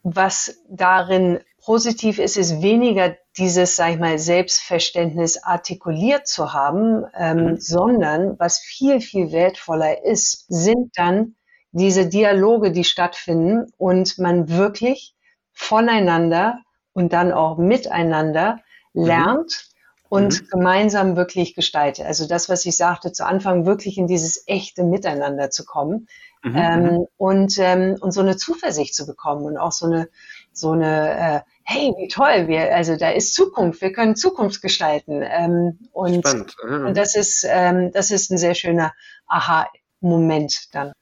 Was 0.02 0.62
darin 0.68 1.40
positiv 1.64 2.18
ist, 2.18 2.36
ist 2.36 2.62
weniger 2.62 3.16
dieses, 3.36 3.76
sag 3.76 3.92
ich 3.92 3.98
mal, 3.98 4.18
Selbstverständnis 4.18 5.42
artikuliert 5.42 6.26
zu 6.26 6.52
haben, 6.52 7.04
ähm, 7.16 7.44
mhm. 7.44 7.56
sondern 7.60 8.38
was 8.38 8.58
viel, 8.58 9.00
viel 9.00 9.32
wertvoller 9.32 10.04
ist, 10.04 10.46
sind 10.48 10.90
dann 10.96 11.36
diese 11.72 12.08
Dialoge, 12.08 12.72
die 12.72 12.84
stattfinden 12.84 13.72
und 13.76 14.18
man 14.18 14.48
wirklich 14.48 15.14
voneinander 15.52 16.60
und 16.92 17.12
dann 17.12 17.32
auch 17.32 17.58
miteinander 17.58 18.60
mhm. 18.92 19.04
lernt 19.04 19.70
und 20.08 20.42
mhm. 20.42 20.46
gemeinsam 20.48 21.16
wirklich 21.16 21.54
gestaltet. 21.54 22.04
Also 22.04 22.26
das, 22.26 22.48
was 22.48 22.66
ich 22.66 22.76
sagte 22.76 23.12
zu 23.12 23.24
Anfang, 23.24 23.64
wirklich 23.64 23.96
in 23.96 24.08
dieses 24.08 24.42
echte 24.46 24.82
Miteinander 24.82 25.50
zu 25.50 25.64
kommen 25.64 26.08
mhm. 26.42 26.56
ähm, 26.56 26.82
mhm. 26.82 27.06
und, 27.16 27.58
ähm, 27.58 27.96
und 28.00 28.12
so 28.12 28.20
eine 28.20 28.36
Zuversicht 28.36 28.94
zu 28.94 29.06
bekommen 29.06 29.44
und 29.44 29.56
auch 29.56 29.72
so 29.72 29.86
eine, 29.86 30.08
so 30.52 30.72
eine, 30.72 31.10
äh, 31.10 31.40
hey, 31.64 31.92
wie 31.98 32.08
toll, 32.08 32.48
wir, 32.48 32.74
also 32.74 32.96
da 32.96 33.10
ist 33.10 33.34
Zukunft, 33.34 33.80
wir 33.80 33.92
können 33.92 34.16
Zukunft 34.16 34.62
gestalten. 34.62 35.22
Ähm, 35.22 35.78
und, 35.92 36.26
Spannend. 36.26 36.56
Mhm. 36.64 36.86
und 36.86 36.96
das 36.96 37.14
ist, 37.14 37.46
ähm, 37.48 37.92
das 37.92 38.10
ist 38.10 38.30
ein 38.30 38.38
sehr 38.38 38.54
schöner 38.54 38.92
Aha-Moment 39.26 40.74
dann. 40.74 40.92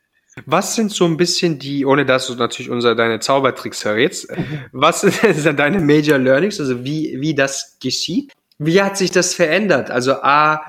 Was 0.47 0.75
sind 0.75 0.93
so 0.93 1.05
ein 1.05 1.17
bisschen 1.17 1.59
die, 1.59 1.85
ohne 1.85 2.07
dass 2.07 2.29
du 2.29 2.35
natürlich 2.35 2.71
unser, 2.71 2.95
deine 2.95 3.19
Zaubertricks 3.19 3.83
verrätst, 3.83 4.31
mhm. 4.31 4.67
was 4.73 5.01
sind 5.33 5.59
deine 5.59 5.81
Major 5.81 6.19
Learnings, 6.19 6.61
also 6.61 6.85
wie, 6.85 7.17
wie 7.21 7.35
das 7.35 7.79
geschieht? 7.81 8.33
Wie 8.59 8.83
hat 8.83 8.97
sich 8.97 9.11
das 9.11 9.35
verändert? 9.35 9.91
Also 9.91 10.15
A, 10.15 10.63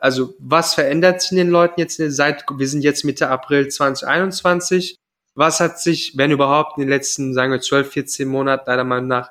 also 0.00 0.34
was 0.38 0.74
verändert 0.74 1.22
sich 1.22 1.32
in 1.32 1.38
den 1.38 1.48
Leuten 1.48 1.80
jetzt 1.80 1.96
seit, 1.96 2.44
wir 2.50 2.68
sind 2.68 2.84
jetzt 2.84 3.04
Mitte 3.04 3.28
April 3.28 3.68
2021. 3.68 4.98
Was 5.34 5.60
hat 5.60 5.80
sich, 5.80 6.16
wenn 6.16 6.30
überhaupt, 6.30 6.76
in 6.76 6.82
den 6.82 6.90
letzten, 6.90 7.34
sagen 7.34 7.52
wir, 7.52 7.60
12, 7.60 7.90
14 7.90 8.28
Monaten 8.28 8.66
deiner 8.66 8.84
Meinung 8.84 9.08
nach 9.08 9.30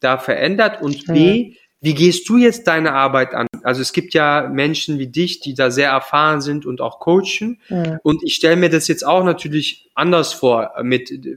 da 0.00 0.18
verändert? 0.18 0.80
Und 0.82 1.06
B, 1.06 1.56
wie 1.80 1.94
gehst 1.94 2.28
du 2.28 2.36
jetzt 2.36 2.66
deine 2.66 2.92
Arbeit 2.92 3.34
an? 3.34 3.46
Also 3.62 3.82
es 3.82 3.92
gibt 3.92 4.14
ja 4.14 4.48
Menschen 4.50 4.98
wie 4.98 5.08
dich, 5.08 5.40
die 5.40 5.54
da 5.54 5.70
sehr 5.70 5.90
erfahren 5.90 6.40
sind 6.40 6.64
und 6.64 6.80
auch 6.80 7.00
coachen. 7.00 7.60
Ja. 7.68 7.98
Und 8.02 8.22
ich 8.24 8.34
stelle 8.34 8.56
mir 8.56 8.70
das 8.70 8.88
jetzt 8.88 9.04
auch 9.04 9.24
natürlich 9.24 9.90
anders 9.94 10.32
vor 10.32 10.72
mit 10.82 11.10
äh, 11.10 11.36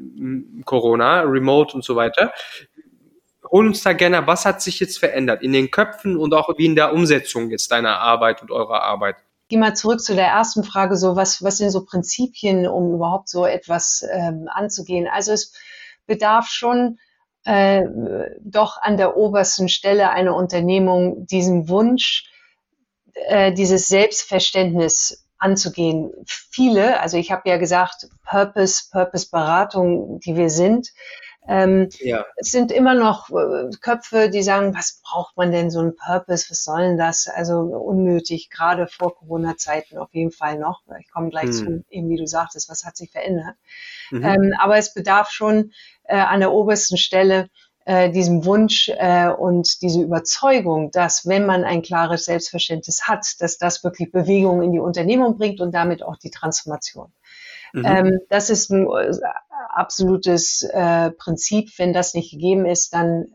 Corona, 0.63 1.21
Remote 1.21 1.75
und 1.75 1.83
so 1.83 1.95
weiter 1.95 2.31
hol 3.51 3.67
uns 3.67 3.83
da 3.83 3.93
gerne, 3.93 4.27
was 4.27 4.45
hat 4.45 4.61
sich 4.61 4.79
jetzt 4.79 4.99
verändert 4.99 5.41
in 5.41 5.53
den 5.53 5.71
Köpfen 5.71 6.17
und 6.17 6.33
auch 6.33 6.49
wie 6.57 6.65
in 6.65 6.75
der 6.75 6.93
Umsetzung 6.93 7.49
jetzt 7.51 7.71
deiner 7.71 7.99
Arbeit 7.99 8.41
und 8.41 8.51
eurer 8.51 8.83
Arbeit? 8.83 9.15
Geh 9.47 9.57
mal 9.57 9.75
zurück 9.75 10.01
zu 10.01 10.15
der 10.15 10.27
ersten 10.27 10.63
Frage, 10.63 10.97
so 10.97 11.15
was, 11.15 11.43
was 11.43 11.57
sind 11.57 11.69
so 11.69 11.85
Prinzipien, 11.85 12.67
um 12.67 12.95
überhaupt 12.95 13.29
so 13.29 13.45
etwas 13.45 14.03
ähm, 14.11 14.49
anzugehen? 14.51 15.07
Also 15.07 15.33
es 15.33 15.53
bedarf 16.07 16.47
schon 16.47 16.97
äh, 17.43 17.83
doch 18.41 18.81
an 18.81 18.97
der 18.97 19.17
obersten 19.17 19.69
Stelle 19.69 20.09
einer 20.09 20.35
Unternehmung 20.35 21.27
diesen 21.27 21.69
Wunsch, 21.69 22.25
äh, 23.13 23.53
dieses 23.53 23.87
Selbstverständnis 23.87 25.27
anzugehen. 25.37 26.11
Viele, 26.25 26.99
also 26.99 27.17
ich 27.17 27.31
habe 27.31 27.47
ja 27.47 27.57
gesagt, 27.57 28.07
Purpose, 28.27 28.85
Purpose-Beratung, 28.91 30.19
die 30.21 30.35
wir 30.35 30.49
sind, 30.49 30.89
ähm, 31.47 31.89
ja. 31.99 32.25
Es 32.37 32.51
sind 32.51 32.71
immer 32.71 32.95
noch 32.95 33.29
äh, 33.29 33.69
Köpfe, 33.81 34.29
die 34.29 34.43
sagen, 34.43 34.73
was 34.75 35.01
braucht 35.03 35.37
man 35.37 35.51
denn 35.51 35.69
so 35.69 35.79
ein 35.79 35.95
Purpose? 35.95 36.47
Was 36.49 36.63
soll 36.63 36.81
denn 36.81 36.97
das? 36.97 37.27
Also 37.27 37.59
unnötig, 37.59 38.49
gerade 38.49 38.87
vor 38.87 39.15
Corona-Zeiten 39.15 39.97
auf 39.97 40.13
jeden 40.13 40.31
Fall 40.31 40.57
noch. 40.57 40.81
Ich 40.99 41.11
komme 41.11 41.29
gleich 41.29 41.45
hm. 41.45 41.53
zu, 41.53 41.83
eben 41.89 42.09
wie 42.09 42.17
du 42.17 42.27
sagtest, 42.27 42.69
was 42.69 42.85
hat 42.85 42.97
sich 42.97 43.11
verändert? 43.11 43.55
Mhm. 44.11 44.23
Ähm, 44.23 44.53
aber 44.59 44.77
es 44.77 44.93
bedarf 44.93 45.29
schon 45.29 45.71
äh, 46.03 46.17
an 46.17 46.39
der 46.39 46.51
obersten 46.51 46.97
Stelle 46.97 47.49
äh, 47.85 48.09
diesem 48.09 48.45
Wunsch 48.45 48.89
äh, 48.89 49.29
und 49.29 49.81
diese 49.83 50.01
Überzeugung, 50.01 50.89
dass 50.91 51.27
wenn 51.27 51.45
man 51.45 51.63
ein 51.63 51.83
klares 51.83 52.25
Selbstverständnis 52.25 53.07
hat, 53.07 53.27
dass 53.39 53.59
das 53.59 53.83
wirklich 53.83 54.11
Bewegung 54.11 54.63
in 54.63 54.71
die 54.71 54.79
Unternehmung 54.79 55.37
bringt 55.37 55.61
und 55.61 55.73
damit 55.73 56.01
auch 56.01 56.17
die 56.17 56.31
Transformation. 56.31 57.11
Mhm. 57.73 57.85
Ähm, 57.85 58.19
das 58.29 58.49
ist 58.49 58.71
ein 58.71 58.87
äh, 58.87 59.13
absolutes 59.75 60.63
äh, 60.63 61.11
Prinzip. 61.11 61.69
Wenn 61.77 61.93
das 61.93 62.13
nicht 62.13 62.31
gegeben 62.31 62.65
ist, 62.65 62.93
dann 62.93 63.27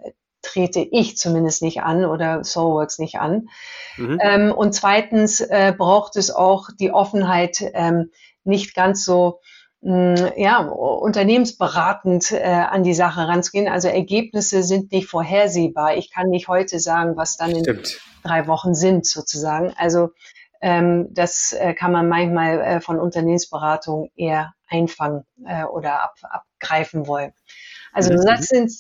trete 0.43 0.81
ich 0.81 1.17
zumindest 1.17 1.63
nicht 1.63 1.83
an 1.83 2.05
oder 2.05 2.45
Soulworks 2.45 2.99
nicht 2.99 3.17
an. 3.17 3.49
Mhm. 3.97 4.19
Ähm, 4.23 4.53
und 4.53 4.75
zweitens 4.75 5.41
äh, 5.41 5.75
braucht 5.77 6.17
es 6.17 6.31
auch 6.31 6.69
die 6.79 6.93
Offenheit, 6.93 7.63
ähm, 7.75 8.11
nicht 8.45 8.75
ganz 8.75 9.05
so 9.05 9.41
mh, 9.83 10.15
mm, 10.15 10.33
ja, 10.37 10.59
unternehmensberatend 10.59 12.33
äh, 12.33 12.43
an 12.43 12.83
die 12.83 12.95
Sache 12.95 13.29
ranzugehen. 13.29 13.69
Also 13.69 13.89
Ergebnisse 13.89 14.63
sind 14.63 14.93
nicht 14.93 15.09
vorhersehbar. 15.09 15.97
Ich 15.97 16.11
kann 16.11 16.29
nicht 16.31 16.49
heute 16.49 16.79
sagen, 16.81 17.17
was 17.17 17.37
dann 17.37 17.51
Stimmt. 17.51 18.01
in 18.25 18.29
drei 18.29 18.47
Wochen 18.47 18.75
sind, 18.75 19.07
sozusagen. 19.07 19.75
Also 19.77 20.11
das 20.61 21.53
äh, 21.53 21.75
kann 21.75 21.93
man 21.93 22.09
manchmal 22.09 22.61
äh, 22.61 22.81
von 22.81 22.99
Unternehmensberatung 22.99 24.11
eher 24.15 24.55
einfangen 24.69 25.25
äh, 25.47 25.65
oder 25.65 26.03
ab, 26.03 26.15
abgreifen 26.23 27.07
wollen. 27.07 27.33
Also 27.93 28.13
mhm. 28.13 28.25
das 28.27 28.47
sind 28.47 28.71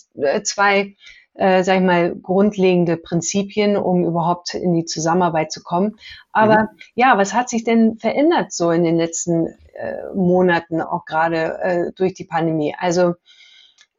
zwei, 0.47 0.95
äh, 1.35 1.65
sag 1.65 1.77
ich 1.77 1.83
mal, 1.83 2.15
grundlegende 2.15 2.97
Prinzipien, 2.97 3.77
um 3.77 4.05
überhaupt 4.05 4.55
in 4.55 4.75
die 4.75 4.85
Zusammenarbeit 4.85 5.51
zu 5.51 5.63
kommen. 5.63 5.97
Aber 6.33 6.63
mhm. 6.63 6.69
ja, 6.95 7.19
was 7.19 7.35
hat 7.35 7.49
sich 7.49 7.65
denn 7.65 7.97
verändert 7.97 8.53
so 8.53 8.71
in 8.71 8.85
den 8.85 8.97
letzten 8.97 9.49
äh, 9.81 10.13
Monaten, 10.15 10.83
auch 10.83 11.07
gerade 11.07 11.59
äh, 11.63 11.93
durch 11.93 12.13
die 12.13 12.25
Pandemie. 12.25 12.77
Also 12.79 13.15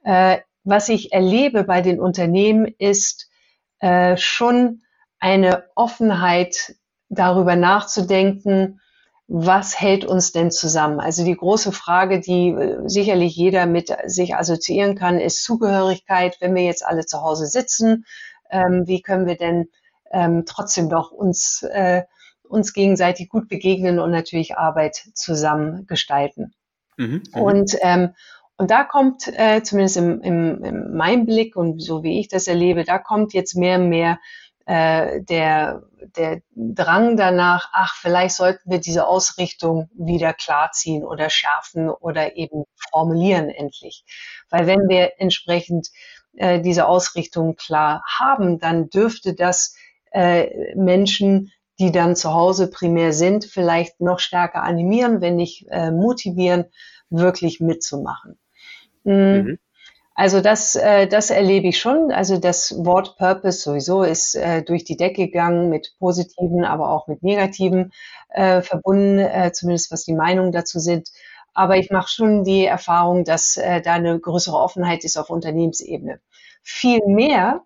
äh, 0.04 0.38
was 0.64 0.90
ich 0.90 1.12
erlebe 1.12 1.64
bei 1.64 1.82
den 1.82 2.00
Unternehmen 2.00 2.68
ist 2.78 3.28
schon 4.18 4.84
eine 5.18 5.64
Offenheit 5.74 6.76
darüber 7.12 7.56
nachzudenken, 7.56 8.80
was 9.28 9.80
hält 9.80 10.04
uns 10.04 10.32
denn 10.32 10.52
zusammen? 10.52 11.00
Also 11.00 11.24
die 11.24 11.36
große 11.36 11.72
Frage, 11.72 12.20
die 12.20 12.50
äh, 12.50 12.80
sicherlich 12.88 13.36
jeder 13.36 13.66
mit 13.66 13.96
sich 14.06 14.36
assoziieren 14.36 14.96
kann, 14.96 15.20
ist 15.20 15.44
Zugehörigkeit. 15.44 16.38
Wenn 16.40 16.56
wir 16.56 16.64
jetzt 16.64 16.86
alle 16.86 17.06
zu 17.06 17.22
Hause 17.22 17.46
sitzen, 17.46 18.06
ähm, 18.50 18.88
wie 18.88 19.02
können 19.02 19.28
wir 19.28 19.38
denn 19.38 19.68
ähm, 20.12 20.44
trotzdem 20.46 20.90
doch 20.90 21.12
uns, 21.12 21.64
äh, 21.64 22.04
uns 22.44 22.74
gegenseitig 22.74 23.30
gut 23.30 23.48
begegnen 23.48 24.00
und 24.00 24.12
natürlich 24.12 24.58
Arbeit 24.58 24.96
zusammen 25.14 25.86
gestalten? 25.86 26.54
Mhm, 26.98 27.24
mhm. 27.34 27.42
und, 27.42 27.78
ähm, 27.82 28.10
und 28.58 28.70
da 28.70 28.84
kommt, 28.84 29.28
äh, 29.38 29.64
zumindest 29.64 29.96
im, 29.98 30.22
im, 30.22 30.64
in 30.64 30.96
meinem 30.96 31.26
Blick 31.26 31.56
und 31.56 31.82
so 31.82 32.04
wie 32.04 32.20
ich 32.20 32.28
das 32.28 32.48
erlebe, 32.48 32.84
da 32.84 32.98
kommt 32.98 33.34
jetzt 33.34 33.56
mehr 33.56 33.80
und 33.80 33.88
mehr 33.90 34.20
äh, 34.66 35.22
der, 35.22 35.84
der 36.16 36.42
Drang 36.56 37.18
danach, 37.18 37.70
ach, 37.74 37.96
vielleicht 37.96 38.36
sollten 38.36 38.70
wir 38.70 38.80
diese 38.80 39.08
Ausrichtung 39.08 39.90
wieder 39.94 40.34
klarziehen 40.34 41.04
oder 41.04 41.30
schärfen 41.30 41.90
oder 41.90 42.36
eben 42.36 42.66
formulieren 42.92 43.50
endlich. 43.50 44.06
Weil 44.50 44.68
wenn 44.68 44.88
wir 44.88 45.14
entsprechend 45.20 45.90
äh, 46.36 46.62
diese 46.62 46.88
Ausrichtung 46.88 47.56
klar 47.56 48.04
haben, 48.08 48.60
dann 48.60 48.90
dürfte 48.90 49.34
das 49.34 49.76
äh, 50.12 50.76
Menschen, 50.76 51.52
die 51.80 51.92
dann 51.92 52.16
zu 52.16 52.34
Hause 52.34 52.70
primär 52.70 53.14
sind, 53.14 53.46
vielleicht 53.46 54.00
noch 54.02 54.20
stärker 54.20 54.64
animieren, 54.64 55.22
wenn 55.22 55.36
nicht 55.36 55.66
äh, 55.70 55.92
motivieren, 55.92 56.66
wirklich 57.10 57.60
mitzumachen. 57.60 58.40
Mhm. 59.04 59.14
mhm. 59.14 59.60
Also 60.22 60.40
das, 60.40 60.76
äh, 60.76 61.08
das 61.08 61.32
erlebe 61.32 61.70
ich 61.70 61.80
schon. 61.80 62.12
Also 62.12 62.38
das 62.38 62.76
Wort 62.86 63.18
Purpose 63.18 63.62
sowieso 63.62 64.04
ist 64.04 64.36
äh, 64.36 64.62
durch 64.62 64.84
die 64.84 64.96
Decke 64.96 65.26
gegangen 65.26 65.70
mit 65.70 65.96
positiven, 65.98 66.64
aber 66.64 66.92
auch 66.92 67.08
mit 67.08 67.24
negativen 67.24 67.92
äh, 68.30 68.62
verbunden, 68.62 69.18
äh, 69.18 69.52
zumindest 69.52 69.92
was 69.92 70.04
die 70.04 70.14
Meinungen 70.14 70.52
dazu 70.52 70.78
sind. 70.78 71.10
Aber 71.56 71.78
ich 71.78 71.90
mache 71.90 72.08
schon 72.08 72.44
die 72.44 72.66
Erfahrung, 72.66 73.24
dass 73.24 73.58
äh, 73.58 73.82
da 73.82 73.94
eine 73.94 74.20
größere 74.20 74.56
Offenheit 74.56 75.04
ist 75.06 75.18
auf 75.18 75.32
Unternehmensebene. 75.32 76.20
Viel 76.62 77.00
mehr 77.08 77.64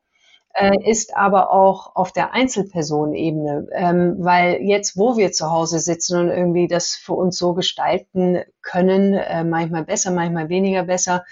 äh, 0.53 0.71
ist 0.89 1.13
aber 1.13 1.51
auch 1.51 1.93
auf 1.97 2.13
der 2.13 2.33
Einzelpersonenebene, 2.33 3.67
ähm, 3.74 4.15
weil 4.19 4.62
jetzt, 4.62 4.95
wo 4.95 5.17
wir 5.17 5.33
zu 5.33 5.51
Hause 5.51 5.79
sitzen 5.79 6.17
und 6.21 6.29
irgendwie 6.29 6.69
das 6.69 6.95
für 6.95 7.15
uns 7.15 7.38
so 7.38 7.53
gestalten 7.53 8.43
können, 8.62 9.13
äh, 9.13 9.43
manchmal 9.43 9.83
besser, 9.83 10.12
manchmal 10.12 10.47
weniger 10.47 10.83
besser, 10.83 11.25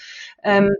ähm, 0.43 0.75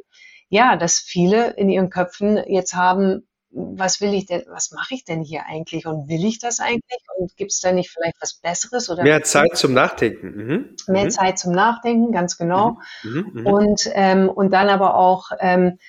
ja, 0.54 0.78
dass 0.78 1.00
viele 1.00 1.50
in 1.56 1.68
ihren 1.68 1.90
Köpfen 1.90 2.38
jetzt 2.48 2.76
haben, 2.76 3.28
was 3.50 4.02
will 4.02 4.14
ich 4.14 4.28
denn, 4.28 4.44
was 4.48 4.72
mache 4.72 4.94
ich 4.94 5.04
denn 5.04 5.24
hier 5.24 5.48
eigentlich 5.48 5.88
und 5.88 6.08
will 6.10 6.24
ich 6.24 6.38
das 6.38 6.60
eigentlich 6.60 7.00
und 7.18 7.36
gibt 7.36 7.52
es 7.52 7.60
da 7.60 7.72
nicht 7.72 7.90
vielleicht 7.90 8.18
was 8.22 8.36
Besseres 8.36 8.88
oder 8.92 9.02
mehr 9.02 9.24
Zeit 9.24 9.58
zum 9.58 9.74
Nachdenken? 9.74 10.28
Mhm. 10.28 10.76
Mehr 10.88 11.06
mhm. 11.06 11.10
Zeit 11.10 11.40
zum 11.40 11.54
Nachdenken, 11.54 12.12
ganz 12.12 12.38
genau. 12.38 12.78
Mhm. 13.02 13.12
mhm. 13.12 13.42
mhm. 13.42 13.48
Und 13.48 13.90
ähm, 13.94 14.30
und 14.30 14.54
dann 14.54 14.70
aber 14.70 14.96
auch 14.96 15.32
ähm, 15.40 15.80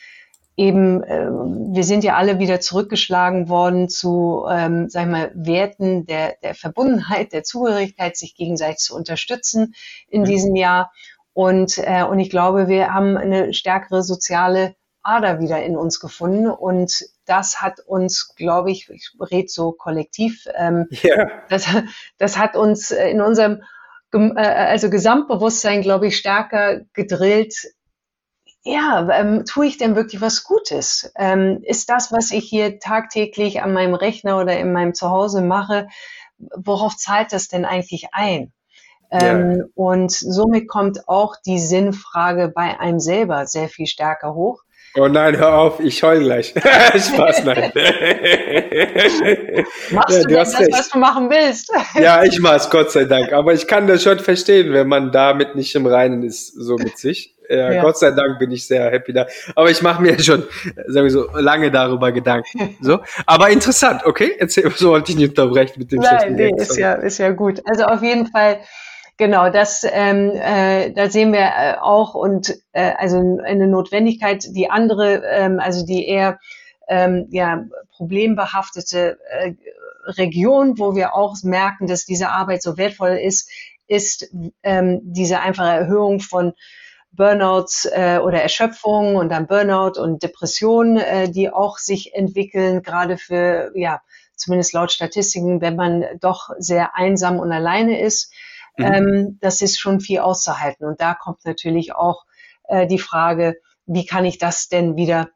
eben, 0.56 1.02
äh, 1.02 1.28
wir 1.28 1.84
sind 1.84 2.02
ja 2.02 2.16
alle 2.16 2.38
wieder 2.38 2.58
zurückgeschlagen 2.58 3.50
worden 3.50 3.90
zu, 3.90 4.46
ähm, 4.50 4.88
sag 4.88 5.02
ich 5.02 5.10
mal, 5.10 5.32
Werten 5.34 6.06
der 6.06 6.36
der 6.42 6.54
Verbundenheit, 6.54 7.34
der 7.34 7.44
Zugehörigkeit, 7.44 8.16
sich 8.16 8.34
gegenseitig 8.34 8.78
zu 8.78 8.96
unterstützen 8.96 9.74
in 10.08 10.22
mhm. 10.22 10.26
diesem 10.26 10.56
Jahr. 10.56 10.90
Und, 11.34 11.78
äh, 11.78 12.04
und 12.04 12.20
ich 12.20 12.30
glaube, 12.30 12.68
wir 12.68 12.94
haben 12.94 13.16
eine 13.16 13.52
stärkere 13.52 14.02
soziale 14.02 14.76
Ader 15.02 15.40
wieder 15.40 15.62
in 15.62 15.76
uns 15.76 16.00
gefunden. 16.00 16.48
Und 16.48 17.04
das 17.26 17.60
hat 17.60 17.80
uns, 17.80 18.34
glaube 18.36 18.70
ich, 18.70 18.88
ich 18.88 19.10
rede 19.20 19.48
so 19.48 19.72
kollektiv, 19.72 20.46
ähm, 20.56 20.88
yeah. 21.04 21.30
das, 21.48 21.66
das 22.18 22.38
hat 22.38 22.56
uns 22.56 22.90
in 22.90 23.20
unserem 23.20 23.62
äh, 24.12 24.40
also 24.40 24.90
Gesamtbewusstsein, 24.90 25.82
glaube 25.82 26.06
ich, 26.06 26.16
stärker 26.16 26.80
gedrillt. 26.92 27.54
Ja, 28.62 29.06
ähm, 29.10 29.44
tue 29.44 29.66
ich 29.66 29.76
denn 29.76 29.94
wirklich 29.94 30.22
was 30.22 30.44
Gutes? 30.44 31.12
Ähm, 31.16 31.60
ist 31.64 31.90
das, 31.90 32.12
was 32.12 32.30
ich 32.30 32.48
hier 32.48 32.78
tagtäglich 32.78 33.60
an 33.60 33.74
meinem 33.74 33.94
Rechner 33.94 34.40
oder 34.40 34.58
in 34.58 34.72
meinem 34.72 34.94
Zuhause 34.94 35.42
mache, 35.42 35.88
worauf 36.38 36.96
zahlt 36.96 37.32
das 37.32 37.48
denn 37.48 37.66
eigentlich 37.66 38.08
ein? 38.12 38.52
Ähm, 39.20 39.56
ja. 39.58 39.64
Und 39.74 40.10
somit 40.10 40.68
kommt 40.68 41.08
auch 41.08 41.36
die 41.46 41.58
Sinnfrage 41.58 42.48
bei 42.48 42.78
einem 42.80 42.98
selber 42.98 43.46
sehr 43.46 43.68
viel 43.68 43.86
stärker 43.86 44.34
hoch. 44.34 44.62
Oh 44.96 45.08
nein, 45.08 45.36
hör 45.36 45.54
auf, 45.54 45.80
ich 45.80 46.00
heul 46.04 46.20
gleich. 46.20 46.48
Spaß, 46.54 47.44
nein. 47.44 47.72
Machst 49.90 50.16
ja, 50.16 50.22
du, 50.22 50.28
du 50.28 50.34
das, 50.34 50.60
recht. 50.60 50.72
was 50.72 50.88
du 50.88 50.98
machen 50.98 51.28
willst? 51.30 51.72
ja, 52.00 52.22
ich 52.22 52.38
mach's, 52.38 52.70
Gott 52.70 52.92
sei 52.92 53.04
Dank. 53.04 53.32
Aber 53.32 53.52
ich 53.52 53.66
kann 53.66 53.88
das 53.88 54.04
schon 54.04 54.20
verstehen, 54.20 54.72
wenn 54.72 54.86
man 54.86 55.10
damit 55.10 55.56
nicht 55.56 55.74
im 55.74 55.86
Reinen 55.86 56.22
ist, 56.22 56.46
so 56.54 56.76
mit 56.76 56.96
sich. 56.96 57.34
Ja, 57.48 57.72
ja. 57.72 57.82
Gott 57.82 57.98
sei 57.98 58.12
Dank 58.12 58.38
bin 58.38 58.52
ich 58.52 58.68
sehr 58.68 58.88
happy 58.88 59.12
da. 59.12 59.26
Aber 59.56 59.68
ich 59.68 59.82
mache 59.82 60.00
mir 60.00 60.18
schon, 60.20 60.44
sagen 60.86 61.06
wir 61.06 61.10
so, 61.10 61.28
lange 61.34 61.72
darüber 61.72 62.12
Gedanken. 62.12 62.76
So, 62.80 63.00
aber 63.26 63.50
interessant, 63.50 64.06
okay? 64.06 64.36
Erzähl, 64.38 64.70
so 64.76 64.90
wollte 64.90 65.10
ich 65.10 65.18
nicht 65.18 65.30
unterbrechen 65.30 65.74
mit 65.78 65.90
dem 65.90 66.00
Nein, 66.00 66.36
nee, 66.36 66.52
ist 66.56 66.76
ja, 66.78 66.94
ist 66.94 67.18
ja 67.18 67.30
gut. 67.30 67.60
Also 67.66 67.84
auf 67.84 68.02
jeden 68.02 68.28
Fall 68.28 68.60
Genau, 69.16 69.48
das, 69.48 69.86
ähm, 69.88 70.32
äh, 70.34 70.90
da 70.92 71.08
sehen 71.08 71.32
wir 71.32 71.40
äh, 71.40 71.76
auch 71.80 72.14
und 72.14 72.52
äh, 72.72 72.92
also 72.98 73.18
eine 73.44 73.68
Notwendigkeit, 73.68 74.44
die 74.50 74.70
andere, 74.70 75.22
ähm, 75.24 75.60
also 75.60 75.86
die 75.86 76.06
eher 76.08 76.40
ähm, 76.88 77.28
ja, 77.30 77.64
problembehaftete 77.96 79.18
äh, 79.30 79.52
Region, 80.06 80.78
wo 80.78 80.96
wir 80.96 81.14
auch 81.14 81.36
merken, 81.44 81.86
dass 81.86 82.04
diese 82.04 82.30
Arbeit 82.30 82.62
so 82.62 82.76
wertvoll 82.76 83.10
ist, 83.12 83.48
ist 83.86 84.30
ähm, 84.64 85.00
diese 85.04 85.40
einfache 85.40 85.70
Erhöhung 85.70 86.18
von 86.20 86.52
Burnouts 87.12 87.84
äh, 87.84 88.18
oder 88.22 88.42
Erschöpfung 88.42 89.14
und 89.14 89.28
dann 89.28 89.46
Burnout 89.46 90.00
und 90.00 90.22
Depression, 90.24 90.96
äh, 90.96 91.30
die 91.30 91.50
auch 91.50 91.78
sich 91.78 92.14
entwickeln, 92.14 92.82
gerade 92.82 93.16
für, 93.16 93.70
ja, 93.76 94.00
zumindest 94.34 94.72
laut 94.72 94.90
Statistiken, 94.90 95.60
wenn 95.60 95.76
man 95.76 96.04
doch 96.20 96.50
sehr 96.58 96.96
einsam 96.96 97.38
und 97.38 97.52
alleine 97.52 98.00
ist. 98.00 98.32
Mhm. 98.76 98.84
Ähm, 98.84 99.38
das 99.40 99.60
ist 99.60 99.78
schon 99.78 100.00
viel 100.00 100.20
auszuhalten. 100.20 100.86
Und 100.86 101.00
da 101.00 101.14
kommt 101.14 101.44
natürlich 101.44 101.94
auch 101.94 102.24
äh, 102.68 102.86
die 102.86 102.98
Frage, 102.98 103.56
wie 103.86 104.06
kann 104.06 104.24
ich 104.24 104.38
das 104.38 104.68
denn 104.68 104.96
wieder 104.96 105.28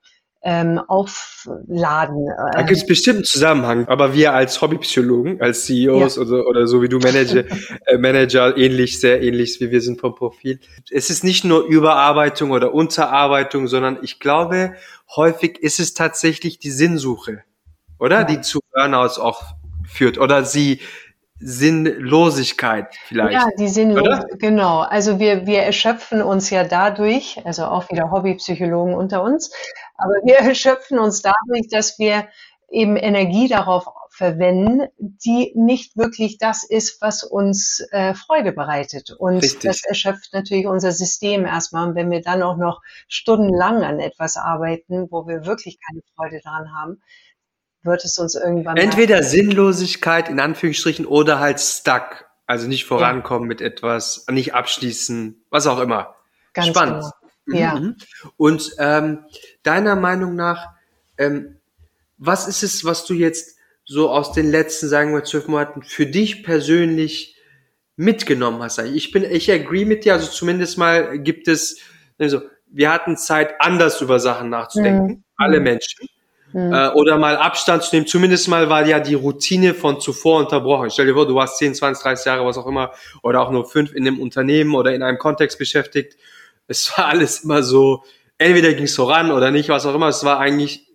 ähm, 0.42 0.78
aufladen. 0.86 2.28
Da 2.52 2.62
gibt 2.62 2.78
es 2.78 2.86
bestimmt 2.86 3.16
einen 3.16 3.24
Zusammenhang, 3.24 3.88
aber 3.88 4.14
wir 4.14 4.34
als 4.34 4.60
Hobbypsychologen, 4.62 5.40
als 5.40 5.64
CEOs 5.64 6.16
ja. 6.16 6.22
oder, 6.22 6.46
oder 6.46 6.66
so 6.68 6.80
wie 6.80 6.88
du 6.88 6.98
Manager, 6.98 7.44
äh, 7.86 7.98
Manager 7.98 8.56
ähnlich, 8.56 9.00
sehr 9.00 9.20
ähnlich 9.20 9.60
wie 9.60 9.70
wir 9.70 9.80
sind 9.80 10.00
vom 10.00 10.14
Profil. 10.14 10.60
Es 10.90 11.10
ist 11.10 11.24
nicht 11.24 11.44
nur 11.44 11.64
Überarbeitung 11.64 12.52
oder 12.52 12.72
Unterarbeitung, 12.72 13.66
sondern 13.66 13.98
ich 14.02 14.20
glaube, 14.20 14.74
häufig 15.16 15.58
ist 15.58 15.80
es 15.80 15.94
tatsächlich 15.94 16.58
die 16.60 16.70
Sinnsuche, 16.70 17.42
oder? 17.98 18.20
Ja. 18.20 18.24
Die 18.24 18.40
zu 18.40 18.60
Burnouts 18.72 19.18
auch 19.18 19.42
führt 19.88 20.18
oder 20.18 20.44
sie 20.44 20.80
Sinnlosigkeit 21.40 22.94
vielleicht. 23.06 23.34
Ja, 23.34 23.48
die 23.58 23.68
Sinnlosigkeit, 23.68 24.40
genau. 24.40 24.80
Also 24.80 25.18
wir, 25.18 25.46
wir 25.46 25.62
erschöpfen 25.62 26.22
uns 26.22 26.50
ja 26.50 26.64
dadurch, 26.64 27.40
also 27.44 27.64
auch 27.64 27.90
wieder 27.90 28.10
Hobbypsychologen 28.10 28.94
unter 28.94 29.22
uns, 29.22 29.50
aber 29.96 30.14
wir 30.24 30.36
erschöpfen 30.38 30.98
uns 30.98 31.22
dadurch, 31.22 31.68
dass 31.70 31.98
wir 31.98 32.28
eben 32.70 32.96
Energie 32.96 33.48
darauf 33.48 33.86
verwenden, 34.10 34.88
die 34.98 35.52
nicht 35.54 35.96
wirklich 35.96 36.38
das 36.38 36.64
ist, 36.64 37.00
was 37.00 37.22
uns 37.22 37.86
äh, 37.92 38.14
Freude 38.14 38.52
bereitet. 38.52 39.12
Und 39.12 39.38
Richtig. 39.38 39.62
das 39.62 39.84
erschöpft 39.84 40.32
natürlich 40.32 40.66
unser 40.66 40.90
System 40.90 41.46
erstmal. 41.46 41.88
Und 41.88 41.94
wenn 41.94 42.10
wir 42.10 42.20
dann 42.20 42.42
auch 42.42 42.56
noch 42.56 42.82
stundenlang 43.06 43.84
an 43.84 44.00
etwas 44.00 44.36
arbeiten, 44.36 45.06
wo 45.10 45.28
wir 45.28 45.46
wirklich 45.46 45.78
keine 45.86 46.02
Freude 46.16 46.40
daran 46.42 46.74
haben, 46.74 47.00
wird 47.82 48.04
es 48.04 48.18
uns 48.18 48.34
irgendwann. 48.34 48.76
Entweder 48.76 49.16
mal 49.16 49.22
Sinnlosigkeit 49.22 50.28
in 50.28 50.40
Anführungsstrichen 50.40 51.06
oder 51.06 51.38
halt 51.38 51.60
stuck. 51.60 52.26
Also 52.46 52.66
nicht 52.66 52.86
vorankommen 52.86 53.42
ja. 53.42 53.48
mit 53.48 53.60
etwas, 53.60 54.24
nicht 54.30 54.54
abschließen, 54.54 55.44
was 55.50 55.66
auch 55.66 55.80
immer. 55.80 56.14
Ganz 56.54 56.68
Spannend. 56.68 57.04
Genau. 57.44 57.58
Ja. 57.58 57.74
Mhm. 57.74 57.96
Und 58.36 58.70
ähm, 58.78 59.24
deiner 59.62 59.96
Meinung 59.96 60.34
nach, 60.34 60.66
ähm, 61.18 61.58
was 62.16 62.48
ist 62.48 62.62
es, 62.62 62.84
was 62.84 63.04
du 63.04 63.14
jetzt 63.14 63.58
so 63.84 64.10
aus 64.10 64.32
den 64.32 64.50
letzten, 64.50 64.88
sagen 64.88 65.12
wir, 65.12 65.24
zwölf 65.24 65.46
Monaten 65.46 65.82
für 65.82 66.06
dich 66.06 66.42
persönlich 66.42 67.36
mitgenommen 67.96 68.62
hast? 68.62 68.78
Ich 68.78 69.12
bin, 69.12 69.24
ich 69.24 69.50
agree 69.52 69.84
mit 69.84 70.04
dir, 70.04 70.14
also 70.14 70.30
zumindest 70.30 70.78
mal 70.78 71.18
gibt 71.18 71.48
es, 71.48 71.78
also 72.18 72.42
wir 72.66 72.90
hatten 72.90 73.16
Zeit, 73.16 73.60
anders 73.60 74.00
über 74.00 74.20
Sachen 74.20 74.48
nachzudenken, 74.50 75.06
mhm. 75.06 75.24
alle 75.36 75.60
Menschen. 75.60 76.08
Mhm. 76.52 76.72
Äh, 76.72 76.88
oder 76.90 77.18
mal 77.18 77.36
Abstand 77.36 77.82
zu 77.82 77.94
nehmen. 77.94 78.06
Zumindest 78.06 78.48
mal 78.48 78.68
war 78.68 78.86
ja 78.86 79.00
die 79.00 79.14
Routine 79.14 79.74
von 79.74 80.00
zuvor 80.00 80.40
unterbrochen. 80.40 80.90
Stell 80.90 81.06
dir 81.06 81.14
vor, 81.14 81.26
du 81.26 81.34
warst 81.34 81.58
10, 81.58 81.74
20, 81.74 82.02
30 82.02 82.26
Jahre, 82.26 82.46
was 82.46 82.56
auch 82.56 82.66
immer, 82.66 82.92
oder 83.22 83.40
auch 83.40 83.50
nur 83.50 83.68
fünf 83.68 83.92
in 83.92 84.06
einem 84.06 84.20
Unternehmen 84.20 84.74
oder 84.74 84.94
in 84.94 85.02
einem 85.02 85.18
Kontext 85.18 85.58
beschäftigt. 85.58 86.16
Es 86.66 86.96
war 86.96 87.06
alles 87.06 87.44
immer 87.44 87.62
so, 87.62 88.04
entweder 88.38 88.72
ging 88.74 88.84
es 88.84 88.96
voran 88.96 89.30
oder 89.30 89.50
nicht, 89.50 89.68
was 89.68 89.86
auch 89.86 89.94
immer. 89.94 90.08
Es 90.08 90.24
war 90.24 90.38
eigentlich 90.38 90.86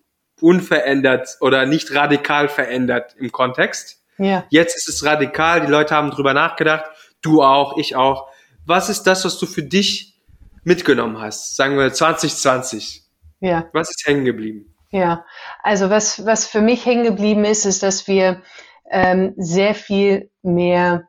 unverändert 0.42 1.38
oder 1.42 1.66
nicht 1.66 1.94
radikal 1.94 2.50
verändert 2.50 3.16
im 3.18 3.32
Kontext. 3.32 4.02
Ja. 4.18 4.46
Jetzt 4.50 4.76
ist 4.76 4.90
es 4.90 5.06
radikal, 5.06 5.62
die 5.62 5.72
Leute 5.72 5.96
haben 5.96 6.12
drüber 6.12 6.34
nachgedacht, 6.34 6.86
du 7.22 7.42
auch, 7.42 7.78
ich 7.78 7.96
auch. 7.96 8.30
Was 8.66 8.90
ist 8.90 9.04
das, 9.04 9.26
was 9.26 9.38
du 9.38 9.46
für 9.46 9.64
dich 9.64 10.16
mitgenommen 10.64 11.20
hast? 11.20 11.56
Sagen 11.56 11.78
wir 11.78 11.92
2020. 11.92 13.04
Ja. 13.40 13.68
Was 13.74 13.90
ist 13.90 14.06
hängen 14.06 14.26
geblieben? 14.26 14.73
Ja, 14.94 15.26
also 15.64 15.90
was, 15.90 16.24
was 16.24 16.46
für 16.46 16.62
mich 16.62 16.86
hängen 16.86 17.04
geblieben 17.04 17.46
ist, 17.46 17.66
ist, 17.66 17.82
dass 17.82 18.08
wir 18.08 18.44
ähm, 18.92 19.34
sehr 19.38 19.74
viel 19.74 20.30
mehr, 20.44 21.08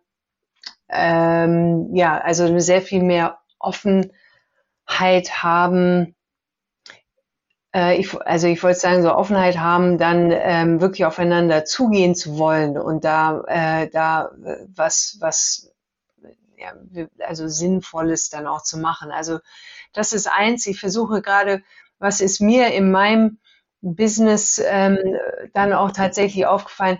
ähm, 0.88 1.94
ja, 1.94 2.18
also 2.18 2.58
sehr 2.60 2.80
viel 2.80 3.02
mehr 3.02 3.40
Offenheit 3.58 4.14
haben. 5.42 6.16
Äh, 7.74 7.98
ich, 7.98 8.18
also 8.22 8.46
ich 8.46 8.62
wollte 8.62 8.80
sagen, 8.80 9.02
so 9.02 9.14
Offenheit 9.14 9.58
haben, 9.58 9.98
dann 9.98 10.30
ähm, 10.32 10.80
wirklich 10.80 11.04
aufeinander 11.04 11.66
zugehen 11.66 12.14
zu 12.14 12.38
wollen 12.38 12.78
und 12.78 13.04
da, 13.04 13.42
äh, 13.48 13.90
da 13.90 14.30
was, 14.74 15.18
was, 15.20 15.74
ja, 16.56 16.72
also 17.18 17.48
Sinnvolles 17.48 18.30
dann 18.30 18.46
auch 18.46 18.62
zu 18.62 18.78
machen. 18.78 19.10
Also 19.12 19.40
das 19.92 20.14
ist 20.14 20.26
eins. 20.26 20.64
Ich 20.64 20.80
versuche 20.80 21.20
gerade, 21.20 21.62
was 21.98 22.22
ist 22.22 22.40
mir 22.40 22.72
in 22.72 22.90
meinem 22.90 23.40
Business 23.84 24.62
ähm, 24.64 24.98
dann 25.52 25.72
auch 25.72 25.90
tatsächlich 25.92 26.46
aufgefallen, 26.46 26.98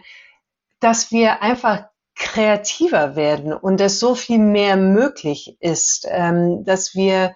dass 0.81 1.11
wir 1.11 1.43
einfach 1.43 1.87
kreativer 2.15 3.17
werden 3.17 3.53
und 3.53 3.81
dass 3.81 3.99
so 3.99 4.15
viel 4.15 4.39
mehr 4.39 4.77
möglich 4.77 5.57
ist, 5.61 6.07
ähm, 6.09 6.65
dass 6.65 6.95
wir 6.95 7.35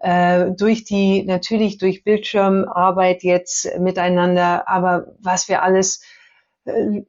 äh, 0.00 0.50
durch 0.50 0.84
die, 0.84 1.24
natürlich 1.24 1.78
durch 1.78 2.04
Bildschirmarbeit 2.04 3.22
jetzt 3.22 3.78
miteinander, 3.78 4.68
aber 4.68 5.14
was 5.18 5.48
wir 5.48 5.62
alles 5.62 6.02
äh, 6.64 7.02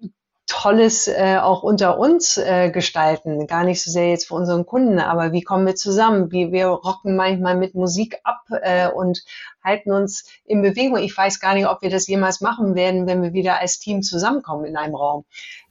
Tolles 0.49 1.07
äh, 1.07 1.38
auch 1.39 1.62
unter 1.62 1.99
uns 1.99 2.38
äh, 2.38 2.71
gestalten. 2.71 3.45
Gar 3.45 3.63
nicht 3.65 3.83
so 3.83 3.91
sehr 3.91 4.09
jetzt 4.09 4.27
für 4.27 4.33
unseren 4.33 4.65
Kunden, 4.65 4.99
aber 4.99 5.31
wie 5.31 5.43
kommen 5.43 5.65
wir 5.67 5.75
zusammen? 5.75 6.31
Wie 6.31 6.51
wir 6.51 6.67
rocken 6.67 7.15
manchmal 7.15 7.55
mit 7.55 7.75
Musik 7.75 8.19
ab 8.23 8.41
äh, 8.63 8.89
und 8.89 9.23
halten 9.63 9.91
uns 9.91 10.25
in 10.45 10.63
Bewegung. 10.63 10.97
Ich 10.97 11.15
weiß 11.15 11.39
gar 11.39 11.53
nicht, 11.53 11.67
ob 11.67 11.83
wir 11.83 11.91
das 11.91 12.07
jemals 12.07 12.41
machen 12.41 12.73
werden, 12.73 13.05
wenn 13.05 13.21
wir 13.21 13.33
wieder 13.33 13.59
als 13.59 13.77
Team 13.77 14.01
zusammenkommen 14.01 14.65
in 14.65 14.75
einem 14.75 14.95
Raum. 14.95 15.23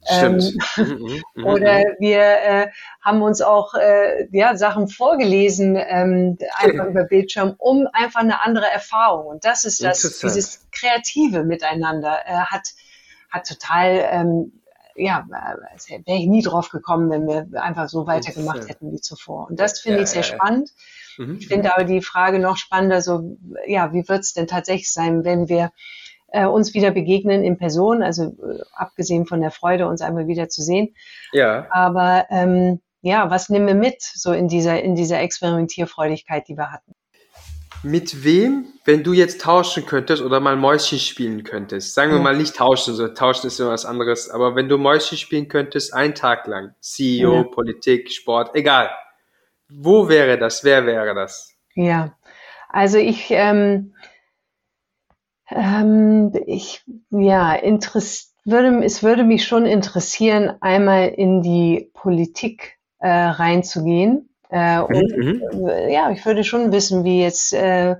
Ähm, 0.08 0.36
mhm, 0.76 1.22
mhm, 1.34 1.44
oder 1.44 1.78
mhm. 1.80 1.96
wir 1.98 2.20
äh, 2.20 2.68
haben 3.02 3.20
uns 3.20 3.42
auch 3.42 3.74
äh, 3.74 4.28
ja, 4.30 4.56
Sachen 4.56 4.86
vorgelesen, 4.86 5.76
ähm, 5.76 6.38
einfach 6.54 6.86
über 6.88 7.02
Bildschirm, 7.02 7.56
um 7.58 7.88
einfach 7.92 8.20
eine 8.20 8.42
andere 8.42 8.66
Erfahrung. 8.70 9.26
Und 9.26 9.44
das 9.44 9.64
ist 9.64 9.82
das, 9.82 10.02
dieses 10.20 10.68
kreative 10.70 11.42
Miteinander 11.42 12.20
äh, 12.26 12.32
hat, 12.32 12.68
hat 13.28 13.48
total 13.48 14.06
ähm, 14.08 14.52
ja, 14.98 15.26
äh, 15.30 15.98
wäre 16.06 16.18
ich 16.18 16.26
nie 16.26 16.42
drauf 16.42 16.70
gekommen, 16.70 17.10
wenn 17.10 17.26
wir 17.26 17.62
einfach 17.62 17.88
so 17.88 18.06
weitergemacht 18.06 18.68
hätten 18.68 18.92
wie 18.92 19.00
zuvor. 19.00 19.48
Und 19.48 19.58
das 19.60 19.80
finde 19.80 19.98
ja, 19.98 20.04
ich 20.04 20.10
sehr 20.10 20.22
ja, 20.22 20.28
spannend. 20.28 20.70
Mhm. 21.16 21.36
Ich 21.40 21.48
finde 21.48 21.74
aber 21.74 21.84
die 21.84 22.02
Frage 22.02 22.38
noch 22.38 22.56
spannender, 22.56 23.00
so, 23.00 23.36
ja, 23.66 23.92
wie 23.92 24.08
wird 24.08 24.20
es 24.20 24.32
denn 24.32 24.46
tatsächlich 24.46 24.92
sein, 24.92 25.24
wenn 25.24 25.48
wir 25.48 25.70
äh, 26.28 26.46
uns 26.46 26.74
wieder 26.74 26.90
begegnen 26.90 27.42
in 27.42 27.58
Person, 27.58 28.02
also 28.02 28.24
äh, 28.24 28.60
abgesehen 28.72 29.26
von 29.26 29.40
der 29.40 29.50
Freude, 29.50 29.86
uns 29.86 30.02
einmal 30.02 30.26
wieder 30.26 30.48
zu 30.48 30.62
sehen. 30.62 30.94
Ja. 31.32 31.66
Aber 31.70 32.26
ähm, 32.30 32.80
ja, 33.00 33.30
was 33.30 33.48
nehmen 33.48 33.66
wir 33.66 33.74
mit 33.74 34.02
so 34.02 34.32
in 34.32 34.48
dieser, 34.48 34.82
in 34.82 34.94
dieser 34.94 35.20
Experimentierfreudigkeit, 35.20 36.48
die 36.48 36.56
wir 36.56 36.70
hatten? 36.72 36.92
Mit 37.84 38.24
wem, 38.24 38.66
wenn 38.84 39.04
du 39.04 39.12
jetzt 39.12 39.40
tauschen 39.40 39.86
könntest 39.86 40.20
oder 40.22 40.40
mal 40.40 40.56
Mäuschen 40.56 40.98
spielen 40.98 41.44
könntest? 41.44 41.94
Sagen 41.94 42.12
wir 42.12 42.18
mal 42.18 42.36
nicht 42.36 42.56
tauschen, 42.56 42.94
so 42.94 43.06
tauschen 43.06 43.46
ist 43.46 43.60
immer 43.60 43.70
was 43.70 43.84
anderes, 43.84 44.30
aber 44.30 44.56
wenn 44.56 44.68
du 44.68 44.78
Mäuschen 44.78 45.16
spielen 45.16 45.46
könntest, 45.46 45.94
einen 45.94 46.14
Tag 46.14 46.48
lang, 46.48 46.74
CEO, 46.80 47.34
ja. 47.34 47.42
Politik, 47.44 48.10
Sport, 48.10 48.50
egal. 48.54 48.90
Wo 49.68 50.08
wäre 50.08 50.38
das? 50.38 50.64
Wer 50.64 50.86
wäre 50.86 51.14
das? 51.14 51.54
Ja, 51.74 52.16
also 52.68 52.98
ich, 52.98 53.30
ähm, 53.30 53.94
ähm, 55.48 56.32
ich, 56.46 56.82
ja, 57.10 57.54
interess 57.54 58.34
würde, 58.44 58.84
es 58.84 59.04
würde 59.04 59.22
mich 59.22 59.46
schon 59.46 59.66
interessieren, 59.66 60.56
einmal 60.60 61.08
in 61.08 61.42
die 61.42 61.90
Politik 61.94 62.78
äh, 62.98 63.08
reinzugehen 63.08 64.27
äh, 64.50 64.80
und 64.80 65.16
mhm. 65.16 65.68
Äh, 65.68 65.92
ja, 65.92 66.10
ich 66.10 66.24
würde 66.24 66.44
schon 66.44 66.72
wissen, 66.72 67.04
wie 67.04 67.22
jetzt 67.22 67.52
äh, 67.52 67.96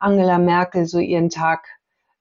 Angela 0.00 0.38
Merkel 0.38 0.86
so 0.86 0.98
ihren 0.98 1.30
Tag 1.30 1.66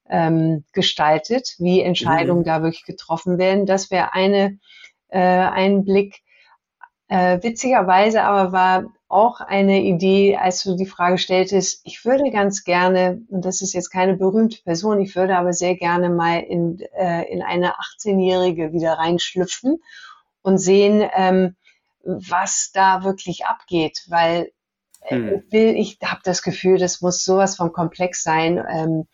ähm, 0.09 0.63
gestaltet, 0.73 1.55
wie 1.57 1.81
Entscheidungen 1.81 2.41
mhm. 2.41 2.45
da 2.45 2.63
wirklich 2.63 2.85
getroffen 2.85 3.37
werden. 3.37 3.65
Das 3.65 3.91
wäre 3.91 4.13
eine 4.13 4.59
äh, 5.09 5.19
ein 5.19 5.83
Blick. 5.85 6.21
Äh, 7.09 7.41
witzigerweise 7.41 8.23
aber 8.23 8.51
war 8.51 8.85
auch 9.09 9.39
eine 9.39 9.81
Idee, 9.83 10.35
als 10.35 10.63
du 10.63 10.75
die 10.75 10.85
Frage 10.85 11.17
stelltest, 11.17 11.81
ich 11.85 12.03
würde 12.03 12.29
ganz 12.31 12.65
gerne, 12.65 13.21
und 13.29 13.45
das 13.45 13.61
ist 13.61 13.73
jetzt 13.73 13.89
keine 13.89 14.17
berühmte 14.17 14.61
Person, 14.63 14.99
ich 14.99 15.15
würde 15.15 15.37
aber 15.37 15.53
sehr 15.53 15.75
gerne 15.75 16.09
mal 16.09 16.39
in, 16.39 16.79
äh, 16.97 17.23
in 17.31 17.41
eine 17.41 17.75
18-Jährige 17.75 18.73
wieder 18.73 18.93
reinschlüpfen 18.93 19.81
und 20.41 20.57
sehen, 20.57 21.09
ähm, 21.15 21.55
was 22.03 22.71
da 22.73 23.03
wirklich 23.03 23.45
abgeht, 23.45 24.03
weil 24.07 24.51
äh, 25.01 25.15
hm. 25.15 25.43
will, 25.49 25.75
ich 25.75 25.97
habe 26.03 26.21
das 26.23 26.41
Gefühl, 26.41 26.77
das 26.77 27.01
muss 27.01 27.23
sowas 27.23 27.55
von 27.55 27.71
komplex 27.71 28.23
sein 28.23 28.63
ähm, 28.71 29.07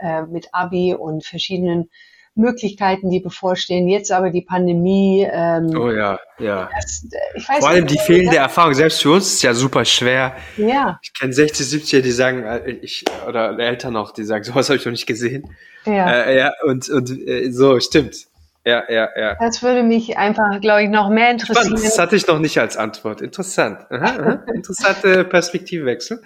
äh, 0.00 0.22
mit 0.22 0.48
Abi 0.52 0.94
und 0.94 1.24
verschiedenen 1.24 1.90
Möglichkeiten, 2.38 3.10
die 3.10 3.20
bevorstehen. 3.20 3.88
Jetzt 3.88 4.12
aber 4.12 4.30
die 4.30 4.42
Pandemie. 4.42 5.28
Ähm, 5.30 5.76
oh 5.76 5.90
ja, 5.90 6.18
ja. 6.38 6.70
Das, 6.74 7.04
äh, 7.10 7.40
Vor 7.60 7.68
allem 7.68 7.86
die 7.86 7.98
fehlende 7.98 8.36
ja. 8.36 8.42
Erfahrung. 8.42 8.74
Selbst 8.74 9.02
für 9.02 9.10
uns 9.10 9.26
ist 9.26 9.34
es 9.34 9.42
ja 9.42 9.54
super 9.54 9.84
schwer. 9.84 10.36
Ja. 10.56 11.00
Ich 11.02 11.12
kenne 11.12 11.32
60, 11.32 11.66
70er, 11.66 12.00
die 12.00 12.12
sagen, 12.12 12.44
äh, 12.44 12.70
ich 12.70 13.04
oder 13.26 13.58
Eltern 13.58 13.94
noch, 13.94 14.12
die 14.12 14.24
sagen, 14.24 14.44
sowas 14.44 14.68
habe 14.68 14.78
ich 14.78 14.84
noch 14.84 14.92
nicht 14.92 15.06
gesehen. 15.06 15.54
Ja. 15.84 16.10
Äh, 16.10 16.38
ja 16.38 16.52
und 16.64 16.88
und 16.88 17.10
äh, 17.10 17.50
so 17.50 17.80
stimmt. 17.80 18.28
Ja, 18.68 18.84
ja, 18.90 19.08
ja. 19.16 19.34
Das 19.40 19.62
würde 19.62 19.82
mich 19.82 20.18
einfach, 20.18 20.60
glaube 20.60 20.82
ich, 20.82 20.90
noch 20.90 21.08
mehr 21.08 21.30
interessieren. 21.30 21.68
Spannend. 21.68 21.86
Das 21.86 21.98
hatte 21.98 22.16
ich 22.16 22.26
noch 22.26 22.38
nicht 22.38 22.58
als 22.58 22.76
Antwort. 22.76 23.22
Interessant. 23.22 23.90
Aha, 23.90 24.04
aha. 24.04 24.42
Interessante 24.54 25.24
Perspektivwechsel. 25.24 26.22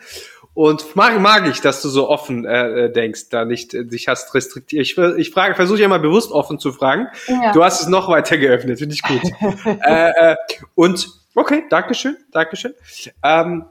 Und 0.52 0.96
mag, 0.96 1.20
mag 1.20 1.46
ich, 1.46 1.61
dass 1.61 1.81
du 1.83 1.88
so 1.88 2.09
offen 2.11 2.44
äh, 2.44 2.90
denkst, 2.90 3.28
da 3.31 3.44
nicht 3.44 3.74
äh, 3.74 3.85
dich 3.85 4.09
hast 4.09 4.35
restriktiert. 4.35 4.83
Ich, 4.83 4.98
ich 4.98 5.31
frage, 5.31 5.55
versuche 5.55 5.81
ja 5.81 5.87
mal 5.87 6.00
bewusst 6.00 6.33
offen 6.33 6.59
zu 6.59 6.72
fragen. 6.72 7.07
Ja. 7.28 7.52
Du 7.52 7.62
hast 7.62 7.81
es 7.81 7.87
noch 7.87 8.09
weiter 8.09 8.37
geöffnet, 8.37 8.81
finde 8.81 8.96
ich 8.96 9.02
gut. 9.02 9.22
äh, 9.87 10.33
äh, 10.33 10.37
und 10.74 11.09
okay, 11.37 11.62
Dankeschön, 11.70 12.16
Dankeschön. 12.33 12.74
Ähm, 13.22 13.44
hm, 13.44 13.64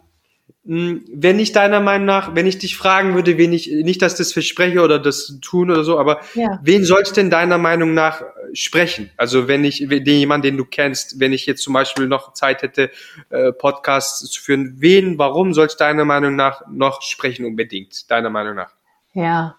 wenn 0.63 1.39
ich 1.39 1.54
deiner 1.54 1.80
Meinung 1.80 2.06
nach, 2.06 2.36
wenn 2.36 2.45
ich 2.45 2.60
dich 2.60 2.78
fragen 2.78 3.15
würde, 3.15 3.38
wen 3.39 3.52
ich, 3.52 3.67
nicht, 3.67 4.02
dass 4.02 4.15
das 4.15 4.32
verspreche 4.32 4.82
oder 4.82 5.00
das 5.00 5.39
tun 5.41 5.71
oder 5.71 5.84
so, 5.84 5.97
aber 5.97 6.21
ja. 6.36 6.60
wen 6.62 6.86
soll 6.86 7.02
ich 7.04 7.12
denn 7.12 7.32
deiner 7.32 7.58
Meinung 7.58 7.95
nach 7.95 8.21
sprechen? 8.54 9.10
Also 9.17 9.47
wenn 9.47 9.63
ich, 9.63 9.80
den 9.88 10.06
jemand, 10.06 10.45
den 10.45 10.58
du 10.58 10.65
kennst, 10.65 11.19
wenn 11.19 11.34
ich 11.34 11.47
jetzt 11.47 11.63
zum 11.63 11.74
Beispiel 11.74 12.08
noch 12.08 12.34
Zeit 12.34 12.62
hätte, 12.62 12.91
äh, 13.32 13.52
Podcasts 13.52 14.19
zu 14.30 14.39
führen, 14.39 14.76
wen, 14.78 15.17
warum 15.17 15.56
soll 15.56 15.65
ich 15.65 15.78
deiner 15.78 16.06
Meinung 16.06 16.36
nach 16.36 16.62
noch 16.69 17.02
sprechen 17.02 17.45
unbedingt, 17.45 18.12
deiner 18.12 18.30
Meinung 18.30 18.56
nach? 18.56 18.74
Ja, 19.13 19.58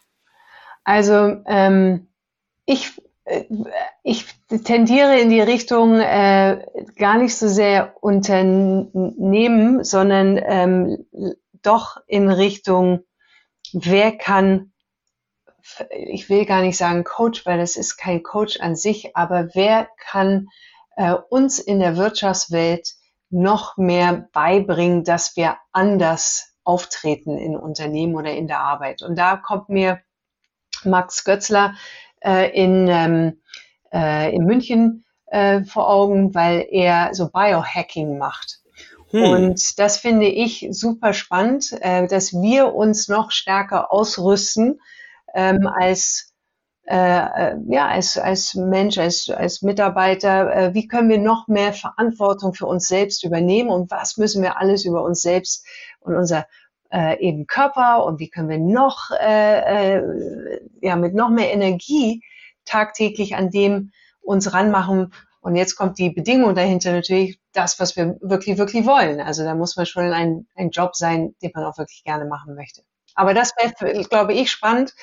also 0.85 1.43
ähm, 1.47 2.07
ich 2.65 2.93
äh, 2.97 3.03
ich 4.03 4.27
tendiere 4.65 5.19
in 5.19 5.31
die 5.31 5.41
Richtung 5.41 6.01
äh, 6.01 6.65
gar 6.97 7.19
nicht 7.19 7.37
so 7.37 7.49
sehr 7.49 7.97
Unternehmen, 8.01 9.85
sondern 9.85 10.41
ähm, 10.43 11.07
doch 11.63 11.99
in 12.07 12.31
Richtung, 12.31 13.05
wer 13.73 14.17
kann, 14.17 14.73
ich 15.91 16.29
will 16.29 16.45
gar 16.45 16.63
nicht 16.63 16.77
sagen 16.77 17.05
Coach, 17.05 17.47
weil 17.47 17.59
das 17.59 17.77
ist 17.77 17.97
kein 17.97 18.23
Coach 18.23 18.61
an 18.61 18.77
sich, 18.77 19.17
aber 19.17 19.49
wer 19.55 19.89
kann 19.99 20.49
äh, 20.97 21.15
uns 21.31 21.59
in 21.59 21.79
der 21.79 21.97
Wirtschaftswelt 21.97 22.95
noch 23.31 23.77
mehr 23.77 24.29
beibringen, 24.33 25.05
dass 25.05 25.37
wir 25.37 25.57
anders 25.73 26.55
auftreten 26.65 27.39
in 27.39 27.57
Unternehmen 27.57 28.15
oder 28.15 28.33
in 28.33 28.47
der 28.47 28.61
Arbeit. 28.61 29.03
Und 29.03 29.17
da 29.17 29.37
kommt 29.37 29.69
mir 29.69 30.01
Max 30.85 31.25
Götzler 31.25 31.75
äh, 32.25 32.51
in, 32.51 32.89
ähm, 32.89 33.41
äh, 33.93 34.35
in 34.35 34.45
München 34.45 35.05
äh, 35.27 35.65
vor 35.65 35.89
Augen, 35.89 36.35
weil 36.35 36.67
er 36.71 37.15
so 37.15 37.31
Biohacking 37.31 38.19
macht. 38.19 38.61
Hm. 39.11 39.23
Und 39.23 39.79
das 39.79 39.99
finde 39.99 40.27
ich 40.27 40.69
super 40.71 41.13
spannend, 41.13 41.73
äh, 41.81 42.07
dass 42.07 42.33
wir 42.33 42.75
uns 42.75 43.09
noch 43.09 43.31
stärker 43.31 43.93
ausrüsten 43.93 44.81
ähm, 45.35 45.67
als 45.67 46.33
äh, 46.85 46.97
äh, 46.97 47.57
ja, 47.69 47.87
als, 47.87 48.19
als 48.19 48.55
Mensch, 48.55 48.99
als, 48.99 49.31
als 49.31 49.63
Mitarbeiter, 49.63 50.53
äh, 50.53 50.75
wie 50.75 50.89
können 50.89 51.09
wir 51.09 51.19
noch 51.19 51.47
mehr 51.47 51.73
Verantwortung 51.73 52.55
für 52.55 52.67
uns 52.67 52.89
selbst 52.89 53.23
übernehmen 53.23 53.71
und 53.71 53.91
was 53.93 54.17
müssen 54.17 54.43
wir 54.43 54.59
alles 54.59 54.85
über 54.85 55.05
uns 55.05 55.23
selbst 55.23 55.65
und 56.01 56.17
unser 56.17 56.45
äh, 56.93 57.19
eben 57.21 57.47
Körper 57.47 58.05
und 58.05 58.21
wie 58.21 58.29
können 58.29 58.49
wir 58.49 58.59
noch 58.59 59.11
äh, 59.11 59.97
äh, 59.97 60.61
ja 60.81 60.97
mit 60.97 61.15
noch 61.15 61.31
mehr 61.31 61.53
Energie 61.53 62.23
tagtäglich 62.65 63.35
an 63.35 63.51
dem 63.51 63.93
uns 64.21 64.53
ranmachen. 64.53 65.13
Und 65.41 65.57
jetzt 65.57 65.75
kommt 65.75 65.99
die 65.99 66.11
Bedingung 66.11 66.55
dahinter 66.55 66.93
natürlich 66.93 67.41
das, 67.53 67.81
was 67.81 67.97
wir 67.97 68.17
wirklich, 68.21 68.59
wirklich 68.59 68.87
wollen. 68.87 69.21
Also 69.21 69.43
da 69.43 69.57
muss 69.57 69.77
man 69.77 69.87
schon 69.87 70.13
ein, 70.13 70.47
ein 70.55 70.71
Job 70.71 70.95
sein, 70.95 71.35
den 71.43 71.51
man 71.55 71.65
auch 71.65 71.79
wirklich 71.79 72.05
gerne 72.05 72.27
machen 72.27 72.55
möchte. 72.55 72.83
Aber 73.15 73.35
das 73.35 73.53
wäre, 73.57 74.05
glaube 74.05 74.35
ich, 74.35 74.51
spannend. 74.51 74.95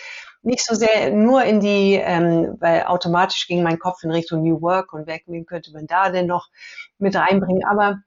Nicht 0.42 0.66
so 0.66 0.74
sehr 0.74 1.12
nur 1.12 1.44
in 1.44 1.60
die, 1.60 1.96
ähm, 1.96 2.56
weil 2.60 2.84
automatisch 2.84 3.48
ging 3.48 3.62
mein 3.62 3.78
Kopf 3.78 4.04
in 4.04 4.12
Richtung 4.12 4.42
New 4.42 4.62
Work 4.62 4.94
und 4.94 5.06
wen 5.06 5.46
könnte 5.46 5.74
man 5.74 5.86
da 5.86 6.10
denn 6.10 6.28
noch 6.28 6.48
mit 6.98 7.16
reinbringen. 7.16 7.66
Aber 7.66 8.00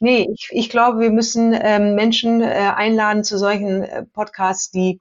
nee, 0.00 0.28
ich, 0.32 0.48
ich 0.50 0.70
glaube, 0.70 1.00
wir 1.00 1.10
müssen 1.10 1.56
ähm, 1.58 1.94
Menschen 1.94 2.42
äh, 2.42 2.72
einladen 2.74 3.24
zu 3.24 3.38
solchen 3.38 3.82
äh, 3.82 4.04
Podcasts, 4.04 4.70
die 4.70 5.00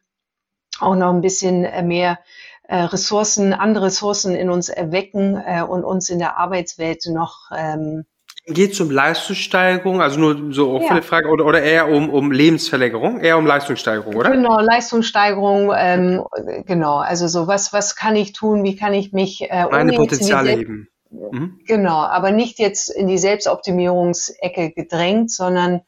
auch 0.79 0.95
noch 0.95 1.13
ein 1.13 1.21
bisschen 1.21 1.65
äh, 1.65 1.81
mehr 1.81 2.19
äh, 2.63 2.77
Ressourcen, 2.77 3.53
andere 3.53 3.87
Ressourcen 3.87 4.35
in 4.35 4.49
uns 4.49 4.69
erwecken 4.69 5.41
äh, 5.43 5.63
und 5.63 5.83
uns 5.83 6.09
in 6.09 6.19
der 6.19 6.37
Arbeitswelt 6.37 7.05
noch 7.07 7.49
ähm, 7.55 8.05
Geht 8.47 8.71
es 8.71 8.81
um 8.81 8.89
Leistungssteigerung, 8.89 10.01
also 10.01 10.19
nur 10.19 10.53
so 10.53 10.71
offene 10.71 10.99
ja. 10.99 11.01
Frage, 11.01 11.29
oder, 11.29 11.45
oder 11.45 11.61
eher 11.61 11.87
um, 11.87 12.09
um 12.09 12.31
Lebensverlängerung, 12.31 13.19
eher 13.19 13.37
um 13.37 13.45
Leistungssteigerung, 13.45 14.15
oder? 14.15 14.31
Genau, 14.31 14.59
Leistungssteigerung, 14.59 15.71
ähm, 15.75 16.23
genau, 16.65 16.97
also 16.97 17.27
so, 17.27 17.45
was, 17.47 17.73
was 17.73 17.95
kann 17.95 18.15
ich 18.15 18.33
tun, 18.33 18.63
wie 18.63 18.75
kann 18.75 18.93
ich 18.93 19.13
mich 19.13 19.43
äh, 19.51 19.65
Meine 19.69 19.93
Potenziale 19.93 20.51
heben. 20.51 20.87
Mhm. 21.09 21.59
Genau, 21.65 21.97
aber 21.97 22.31
nicht 22.31 22.59
jetzt 22.59 22.89
in 22.89 23.07
die 23.07 23.17
Selbstoptimierungsecke 23.17 24.71
gedrängt, 24.71 25.31
sondern 25.31 25.81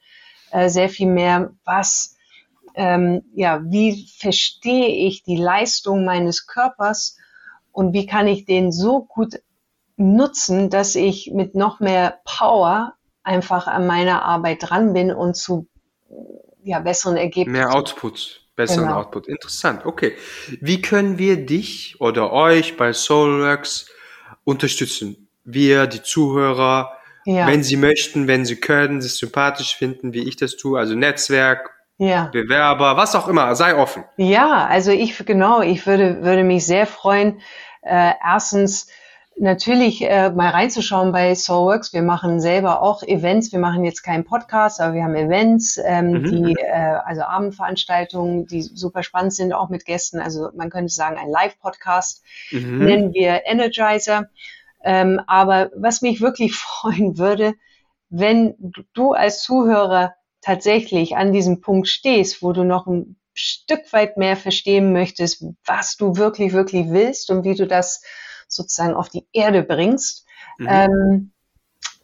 äh, 0.51 0.69
sehr 0.69 0.89
viel 0.89 1.07
mehr, 1.07 1.51
was, 1.63 2.15
ähm, 2.75 3.23
ja, 3.33 3.61
wie 3.63 4.07
verstehe 4.17 4.87
ich 5.07 5.23
die 5.23 5.37
Leistung 5.37 6.05
meines 6.05 6.47
Körpers 6.47 7.17
und 7.71 7.93
wie 7.93 8.05
kann 8.05 8.27
ich 8.27 8.45
den 8.45 8.71
so 8.71 9.03
gut 9.03 9.41
nutzen, 9.97 10.69
dass 10.69 10.95
ich 10.95 11.31
mit 11.33 11.55
noch 11.55 11.79
mehr 11.79 12.19
Power 12.25 12.93
einfach 13.23 13.67
an 13.67 13.85
meiner 13.85 14.23
Arbeit 14.23 14.69
dran 14.69 14.93
bin 14.93 15.11
und 15.13 15.35
zu 15.35 15.67
ja, 16.63 16.79
besseren 16.79 17.17
Ergebnissen. 17.17 17.51
Mehr 17.51 17.73
Output, 17.75 18.41
besseren 18.55 18.87
genau. 18.87 18.99
Output. 18.99 19.27
Interessant. 19.27 19.85
Okay. 19.85 20.15
Wie 20.59 20.81
können 20.81 21.17
wir 21.17 21.45
dich 21.45 21.99
oder 21.99 22.31
euch 22.33 22.77
bei 22.77 22.93
Soulworks 22.93 23.87
unterstützen? 24.43 25.29
Wir, 25.43 25.87
die 25.87 26.03
Zuhörer, 26.03 26.97
ja. 27.25 27.47
wenn 27.47 27.63
sie 27.63 27.77
möchten, 27.77 28.27
wenn 28.27 28.45
sie 28.45 28.57
können, 28.57 29.01
sich 29.01 29.13
sympathisch 29.13 29.75
finden, 29.75 30.13
wie 30.13 30.27
ich 30.27 30.35
das 30.35 30.57
tue, 30.57 30.79
also 30.79 30.95
Netzwerk, 30.95 31.71
ja. 31.97 32.29
Bewerber, 32.31 32.97
was 32.97 33.13
auch 33.15 33.27
immer, 33.27 33.53
sei 33.55 33.75
offen. 33.75 34.03
Ja, 34.17 34.65
also 34.65 34.91
ich, 34.91 35.23
genau, 35.23 35.61
ich 35.61 35.85
würde, 35.85 36.23
würde 36.23 36.43
mich 36.43 36.65
sehr 36.65 36.87
freuen, 36.87 37.41
äh, 37.83 38.13
erstens, 38.23 38.87
natürlich 39.37 40.01
äh, 40.03 40.29
mal 40.29 40.49
reinzuschauen 40.49 41.11
bei 41.11 41.33
Soulworks. 41.35 41.93
Wir 41.93 42.01
machen 42.01 42.39
selber 42.39 42.81
auch 42.81 43.03
Events. 43.03 43.51
Wir 43.51 43.59
machen 43.59 43.83
jetzt 43.83 44.03
keinen 44.03 44.23
Podcast, 44.23 44.79
aber 44.79 44.93
wir 44.93 45.03
haben 45.03 45.15
Events, 45.15 45.79
ähm, 45.83 46.11
mhm. 46.11 46.23
die 46.23 46.53
äh, 46.53 46.97
also 47.05 47.23
Abendveranstaltungen, 47.23 48.45
die 48.45 48.61
super 48.61 49.03
spannend 49.03 49.33
sind, 49.33 49.53
auch 49.53 49.69
mit 49.69 49.85
Gästen. 49.85 50.19
Also 50.19 50.49
man 50.55 50.69
könnte 50.69 50.93
sagen 50.93 51.17
ein 51.17 51.29
Live-Podcast 51.29 52.23
mhm. 52.51 52.85
nennen 52.85 53.13
wir 53.13 53.41
Energizer. 53.45 54.29
Ähm, 54.83 55.21
aber 55.27 55.71
was 55.75 56.01
mich 56.01 56.21
wirklich 56.21 56.55
freuen 56.55 57.17
würde, 57.17 57.53
wenn 58.09 58.55
du 58.93 59.13
als 59.13 59.41
Zuhörer 59.41 60.15
tatsächlich 60.41 61.15
an 61.15 61.31
diesem 61.31 61.61
Punkt 61.61 61.87
stehst, 61.87 62.41
wo 62.41 62.51
du 62.51 62.63
noch 62.63 62.87
ein 62.87 63.15
Stück 63.33 63.93
weit 63.93 64.17
mehr 64.17 64.35
verstehen 64.35 64.91
möchtest, 64.91 65.45
was 65.65 65.95
du 65.95 66.17
wirklich, 66.17 66.51
wirklich 66.51 66.89
willst 66.89 67.29
und 67.29 67.43
wie 67.45 67.55
du 67.55 67.65
das 67.65 68.03
sozusagen 68.51 68.93
auf 68.93 69.09
die 69.09 69.25
Erde 69.31 69.63
bringst, 69.63 70.25
mhm. 70.57 70.67
ähm, 70.69 71.31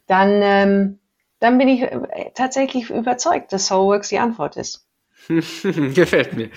dann, 0.08 0.42
ähm, 0.42 1.00
dann 1.40 1.58
bin 1.58 1.68
ich 1.68 1.82
äh, 1.82 2.32
tatsächlich 2.34 2.90
überzeugt, 2.90 3.54
dass 3.54 3.68
Soulworks 3.68 4.10
die 4.10 4.20
Antwort 4.20 4.58
ist. 4.58 4.88
Gefällt 5.28 6.34
mir. 6.34 6.50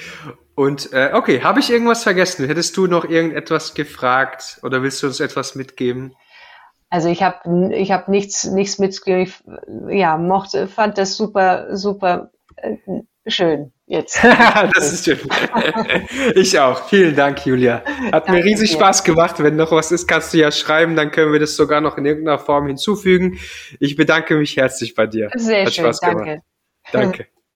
Und 0.55 0.93
äh, 0.93 1.11
okay, 1.15 1.43
habe 1.43 1.61
ich 1.61 1.71
irgendwas 1.71 2.03
vergessen? 2.03 2.47
Hättest 2.47 2.77
du 2.77 2.87
noch 2.87 3.05
irgendetwas 3.05 3.75
gefragt 3.75 4.61
oder 4.63 4.83
willst 4.83 5.03
du 5.03 5.07
uns 5.07 5.21
etwas 5.21 5.55
mitgeben? 5.55 6.15
Also 6.91 7.09
ich 7.09 7.23
habe 7.23 7.75
ich 7.75 7.93
hab 7.93 8.09
nichts 8.09 8.45
nichts 8.45 8.79
mitgegeben. 8.79 9.23
Ich, 9.23 9.99
ja, 9.99 10.17
mochte, 10.17 10.69
fand 10.69 10.99
das 10.99 11.17
super 11.17 11.77
super 11.77 12.31
äh, 12.57 12.77
schön 13.31 13.73
jetzt. 13.87 14.21
das 14.75 14.93
ist 14.93 15.05
schön. 15.05 15.19
ich 16.35 16.59
auch. 16.59 16.89
Vielen 16.89 17.17
Dank, 17.17 17.45
Julia. 17.45 17.83
Hat 18.13 18.29
danke 18.29 18.33
mir 18.33 18.45
riesig 18.45 18.71
dir. 18.71 18.77
Spaß 18.77 19.05
gemacht. 19.05 19.43
Wenn 19.43 19.57
noch 19.57 19.73
was 19.73 19.93
ist, 19.93 20.07
kannst 20.07 20.33
du 20.35 20.39
ja 20.39 20.51
schreiben, 20.53 20.97
dann 20.97 21.11
können 21.11 21.33
wir 21.33 21.41
das 21.41 21.57
sogar 21.57 21.81
noch 21.81 21.99
in 21.99 22.07
irgendeiner 22.07 22.39
Form 22.39 22.67
hinzufügen. 22.67 23.39
Ich 23.79 23.97
bedanke 23.97 24.37
mich 24.37 24.57
herzlich 24.57 24.95
bei 24.95 25.07
dir. 25.07 25.31
Sehr 25.37 25.67
Hat 25.67 25.75
schön, 25.75 25.85
Spaß 25.85 26.01
danke. 26.01 26.25
Gemacht. 26.25 26.43
Danke. 26.93 27.27